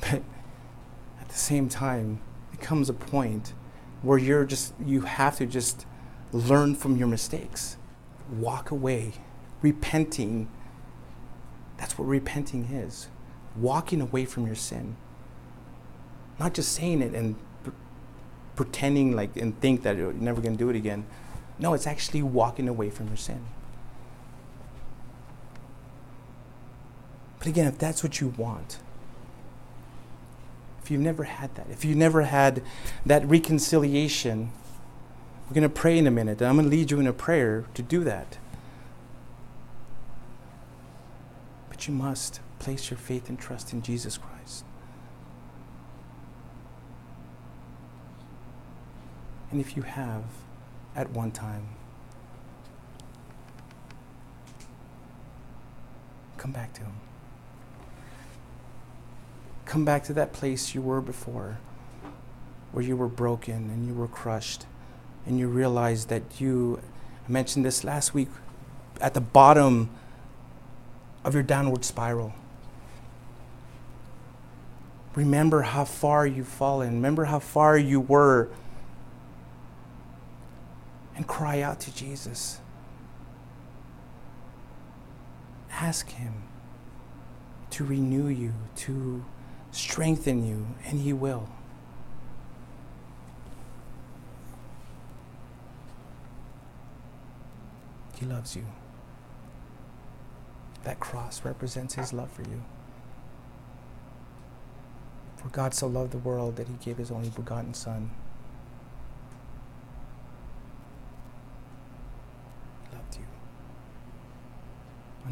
But 0.01 0.23
at 1.21 1.29
the 1.29 1.37
same 1.37 1.69
time, 1.69 2.19
it 2.51 2.59
comes 2.59 2.89
a 2.89 2.93
point 2.93 3.53
where 4.01 4.17
you're 4.17 4.43
just, 4.43 4.73
you 4.85 5.01
have 5.01 5.37
to 5.37 5.45
just 5.45 5.85
learn 6.33 6.75
from 6.75 6.97
your 6.97 7.07
mistakes, 7.07 7.77
walk 8.29 8.71
away, 8.71 9.13
repenting. 9.61 10.49
That's 11.77 11.97
what 11.97 12.05
repenting 12.05 12.65
is 12.65 13.07
walking 13.55 14.01
away 14.01 14.25
from 14.25 14.45
your 14.45 14.55
sin. 14.55 14.97
Not 16.39 16.53
just 16.53 16.73
saying 16.73 17.01
it 17.01 17.13
and 17.13 17.37
pretending 18.57 19.15
like 19.15 19.37
and 19.37 19.57
think 19.61 19.83
that 19.83 19.95
you're 19.95 20.11
never 20.11 20.41
going 20.41 20.57
to 20.57 20.59
do 20.59 20.69
it 20.69 20.75
again. 20.75 21.05
No, 21.59 21.73
it's 21.73 21.87
actually 21.87 22.21
walking 22.21 22.67
away 22.67 22.89
from 22.89 23.07
your 23.07 23.17
sin. 23.17 23.45
But 27.39 27.47
again, 27.47 27.67
if 27.67 27.77
that's 27.77 28.03
what 28.03 28.21
you 28.21 28.29
want, 28.29 28.79
if 30.81 30.89
you've 30.89 31.01
never 31.01 31.23
had 31.25 31.53
that, 31.55 31.67
if 31.69 31.85
you've 31.85 31.97
never 31.97 32.23
had 32.23 32.63
that 33.05 33.25
reconciliation, 33.27 34.51
we're 35.47 35.53
going 35.53 35.63
to 35.63 35.69
pray 35.69 35.97
in 35.97 36.07
a 36.07 36.11
minute, 36.11 36.41
and 36.41 36.49
I'm 36.49 36.55
going 36.55 36.69
to 36.69 36.75
lead 36.75 36.91
you 36.91 36.99
in 36.99 37.07
a 37.07 37.13
prayer 37.13 37.65
to 37.73 37.81
do 37.81 38.03
that. 38.05 38.37
But 41.69 41.87
you 41.87 41.93
must 41.93 42.39
place 42.59 42.89
your 42.89 42.97
faith 42.97 43.29
and 43.29 43.37
trust 43.37 43.73
in 43.73 43.81
Jesus 43.81 44.17
Christ. 44.17 44.63
And 49.51 49.59
if 49.59 49.75
you 49.75 49.83
have, 49.83 50.23
at 50.95 51.09
one 51.11 51.31
time. 51.31 51.67
Come 56.37 56.51
back 56.51 56.73
to 56.73 56.81
Him. 56.81 56.93
Come 59.65 59.85
back 59.85 60.03
to 60.05 60.13
that 60.13 60.33
place 60.33 60.75
you 60.75 60.81
were 60.81 61.01
before, 61.01 61.57
where 62.71 62.83
you 62.83 62.95
were 62.95 63.07
broken 63.07 63.69
and 63.69 63.87
you 63.87 63.93
were 63.93 64.07
crushed, 64.07 64.65
and 65.25 65.39
you 65.39 65.47
realized 65.47 66.09
that 66.09 66.23
you, 66.39 66.79
I 67.27 67.31
mentioned 67.31 67.65
this 67.65 67.83
last 67.83 68.13
week, 68.13 68.29
at 69.01 69.13
the 69.13 69.21
bottom 69.21 69.89
of 71.23 71.33
your 71.33 71.43
downward 71.43 71.85
spiral. 71.85 72.33
Remember 75.15 75.61
how 75.61 75.85
far 75.85 76.27
you've 76.27 76.47
fallen. 76.47 76.95
Remember 76.95 77.25
how 77.25 77.39
far 77.39 77.77
you 77.77 77.99
were 77.99 78.49
and 81.15 81.27
cry 81.27 81.61
out 81.61 81.79
to 81.81 81.93
Jesus. 81.93 82.59
Ask 85.71 86.09
Him 86.09 86.43
to 87.71 87.83
renew 87.83 88.27
you, 88.27 88.53
to 88.75 89.25
strengthen 89.71 90.45
you, 90.47 90.67
and 90.85 90.99
He 90.99 91.13
will. 91.13 91.49
He 98.19 98.25
loves 98.25 98.55
you. 98.55 98.65
That 100.83 100.99
cross 100.99 101.43
represents 101.43 101.95
His 101.95 102.13
love 102.13 102.31
for 102.31 102.43
you. 102.43 102.63
For 105.37 105.49
God 105.49 105.73
so 105.73 105.87
loved 105.87 106.11
the 106.11 106.19
world 106.19 106.55
that 106.55 106.67
He 106.67 106.75
gave 106.75 106.97
His 106.97 107.11
only 107.11 107.29
begotten 107.29 107.73
Son. 107.73 108.11
He 112.89 112.95
loved 112.95 113.15
you. 113.15 113.25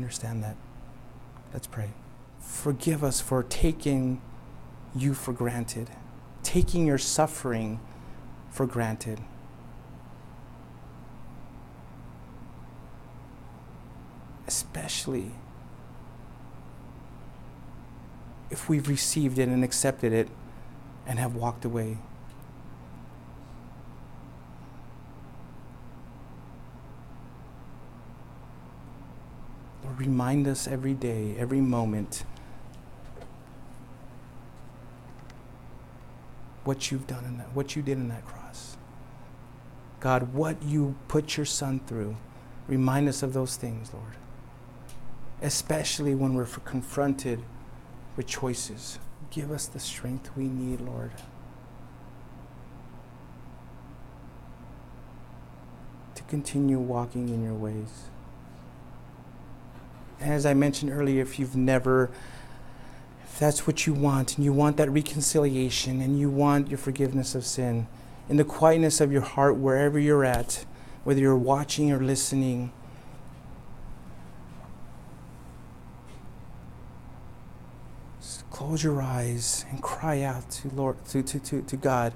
Understand 0.01 0.43
that. 0.43 0.55
Let's 1.53 1.67
pray. 1.67 1.91
Forgive 2.39 3.03
us 3.03 3.21
for 3.21 3.43
taking 3.43 4.19
you 4.95 5.13
for 5.13 5.31
granted, 5.31 5.91
taking 6.41 6.87
your 6.87 6.97
suffering 6.97 7.79
for 8.49 8.65
granted. 8.65 9.19
Especially 14.47 15.33
if 18.49 18.67
we've 18.67 18.89
received 18.89 19.37
it 19.37 19.49
and 19.49 19.63
accepted 19.63 20.13
it 20.13 20.29
and 21.05 21.19
have 21.19 21.35
walked 21.35 21.63
away. 21.63 21.99
Remind 30.01 30.47
us 30.47 30.67
every 30.67 30.95
day, 30.95 31.35
every 31.37 31.61
moment, 31.61 32.23
what 36.63 36.89
you've 36.89 37.05
done 37.05 37.23
in 37.25 37.37
that, 37.37 37.53
what 37.53 37.75
you 37.75 37.83
did 37.83 37.97
in 37.97 38.07
that 38.09 38.25
cross. 38.25 38.77
God, 39.99 40.33
what 40.33 40.63
you 40.63 40.95
put 41.07 41.37
your 41.37 41.45
son 41.45 41.81
through. 41.85 42.17
Remind 42.67 43.07
us 43.07 43.21
of 43.21 43.33
those 43.33 43.57
things, 43.57 43.93
Lord. 43.93 44.15
Especially 45.39 46.15
when 46.15 46.33
we're 46.33 46.45
confronted 46.45 47.43
with 48.15 48.25
choices. 48.25 48.97
Give 49.29 49.51
us 49.51 49.67
the 49.67 49.79
strength 49.79 50.31
we 50.35 50.45
need, 50.45 50.81
Lord. 50.81 51.11
To 56.15 56.23
continue 56.23 56.79
walking 56.79 57.29
in 57.29 57.43
your 57.43 57.53
ways. 57.53 58.09
As 60.21 60.45
I 60.45 60.53
mentioned 60.53 60.91
earlier, 60.91 61.21
if 61.21 61.39
you've 61.39 61.55
never, 61.55 62.11
if 63.23 63.39
that's 63.39 63.65
what 63.65 63.87
you 63.87 63.93
want, 63.93 64.37
and 64.37 64.45
you 64.45 64.53
want 64.53 64.77
that 64.77 64.89
reconciliation, 64.89 65.99
and 65.99 66.19
you 66.19 66.29
want 66.29 66.69
your 66.69 66.77
forgiveness 66.77 67.33
of 67.33 67.43
sin, 67.43 67.87
in 68.29 68.37
the 68.37 68.43
quietness 68.43 69.01
of 69.01 69.11
your 69.11 69.21
heart, 69.21 69.57
wherever 69.57 69.97
you're 69.97 70.23
at, 70.23 70.65
whether 71.03 71.19
you're 71.19 71.35
watching 71.35 71.91
or 71.91 71.99
listening, 71.99 72.71
close 78.51 78.83
your 78.83 79.01
eyes 79.01 79.65
and 79.71 79.81
cry 79.81 80.21
out 80.21 80.51
to 80.51 80.69
Lord 80.69 81.03
to, 81.05 81.23
to, 81.23 81.39
to, 81.39 81.61
to 81.63 81.75
God. 81.75 82.13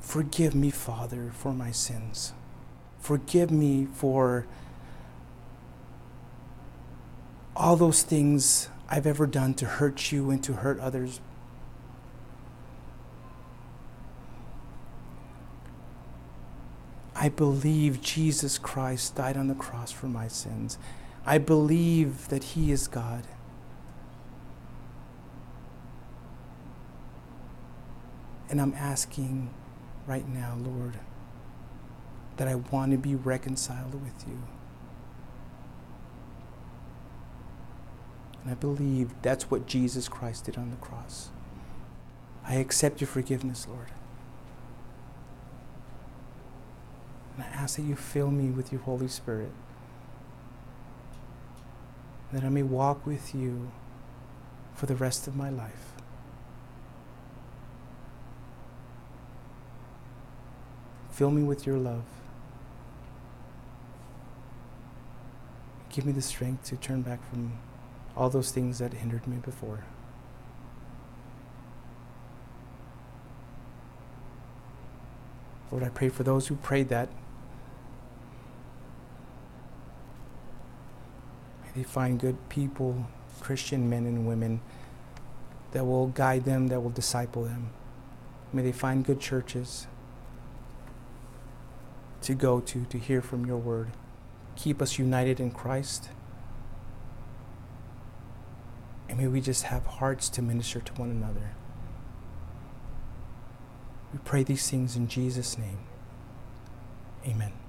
Forgive 0.00 0.54
me, 0.54 0.70
Father, 0.70 1.30
for 1.34 1.52
my 1.52 1.70
sins. 1.70 2.32
Forgive 3.02 3.50
me 3.50 3.88
for 3.92 4.46
all 7.56 7.74
those 7.74 8.04
things 8.04 8.68
I've 8.88 9.08
ever 9.08 9.26
done 9.26 9.54
to 9.54 9.66
hurt 9.66 10.12
you 10.12 10.30
and 10.30 10.42
to 10.44 10.52
hurt 10.52 10.78
others. 10.78 11.20
I 17.16 17.28
believe 17.28 18.00
Jesus 18.00 18.56
Christ 18.56 19.16
died 19.16 19.36
on 19.36 19.48
the 19.48 19.54
cross 19.56 19.90
for 19.90 20.06
my 20.06 20.28
sins. 20.28 20.78
I 21.26 21.38
believe 21.38 22.28
that 22.28 22.44
He 22.44 22.70
is 22.70 22.86
God. 22.86 23.24
And 28.48 28.60
I'm 28.60 28.74
asking 28.74 29.50
right 30.06 30.28
now, 30.28 30.56
Lord, 30.60 31.00
that 32.42 32.50
I 32.50 32.56
want 32.56 32.90
to 32.90 32.98
be 32.98 33.14
reconciled 33.14 33.94
with 33.94 34.26
you. 34.26 34.42
And 38.42 38.50
I 38.50 38.54
believe 38.54 39.14
that's 39.22 39.48
what 39.48 39.68
Jesus 39.68 40.08
Christ 40.08 40.46
did 40.46 40.58
on 40.58 40.70
the 40.70 40.76
cross. 40.76 41.30
I 42.44 42.54
accept 42.56 43.00
your 43.00 43.06
forgiveness, 43.06 43.68
Lord. 43.68 43.92
And 47.36 47.44
I 47.44 47.48
ask 47.50 47.76
that 47.76 47.82
you 47.82 47.94
fill 47.94 48.32
me 48.32 48.50
with 48.50 48.72
your 48.72 48.80
Holy 48.80 49.06
Spirit 49.06 49.52
that 52.32 52.42
I 52.42 52.48
may 52.48 52.64
walk 52.64 53.06
with 53.06 53.36
you 53.36 53.70
for 54.74 54.86
the 54.86 54.96
rest 54.96 55.28
of 55.28 55.36
my 55.36 55.48
life. 55.48 55.92
Fill 61.12 61.30
me 61.30 61.44
with 61.44 61.68
your 61.68 61.76
love. 61.76 62.02
Give 65.92 66.06
me 66.06 66.12
the 66.12 66.22
strength 66.22 66.64
to 66.64 66.76
turn 66.76 67.02
back 67.02 67.20
from 67.30 67.52
all 68.16 68.30
those 68.30 68.50
things 68.50 68.78
that 68.78 68.94
hindered 68.94 69.26
me 69.28 69.36
before. 69.36 69.84
Lord, 75.70 75.84
I 75.84 75.90
pray 75.90 76.08
for 76.08 76.22
those 76.22 76.48
who 76.48 76.56
prayed 76.56 76.88
that 76.88 77.08
May 81.74 81.82
they 81.82 81.84
find 81.84 82.20
good 82.20 82.36
people, 82.48 83.06
Christian 83.40 83.88
men 83.88 84.04
and 84.06 84.26
women, 84.26 84.60
that 85.72 85.84
will 85.84 86.08
guide 86.08 86.44
them, 86.44 86.68
that 86.68 86.80
will 86.80 86.90
disciple 86.90 87.44
them. 87.44 87.70
May 88.52 88.62
they 88.62 88.72
find 88.72 89.04
good 89.04 89.20
churches 89.20 89.86
to 92.22 92.34
go 92.34 92.60
to, 92.60 92.84
to 92.84 92.98
hear 92.98 93.22
from 93.22 93.46
your 93.46 93.56
word. 93.56 93.90
Keep 94.56 94.82
us 94.82 94.98
united 94.98 95.40
in 95.40 95.50
Christ. 95.50 96.10
And 99.08 99.18
may 99.18 99.26
we 99.26 99.40
just 99.40 99.64
have 99.64 99.84
hearts 99.84 100.28
to 100.30 100.42
minister 100.42 100.80
to 100.80 100.92
one 100.94 101.10
another. 101.10 101.52
We 104.12 104.18
pray 104.24 104.42
these 104.42 104.70
things 104.70 104.96
in 104.96 105.08
Jesus' 105.08 105.58
name. 105.58 105.78
Amen. 107.26 107.61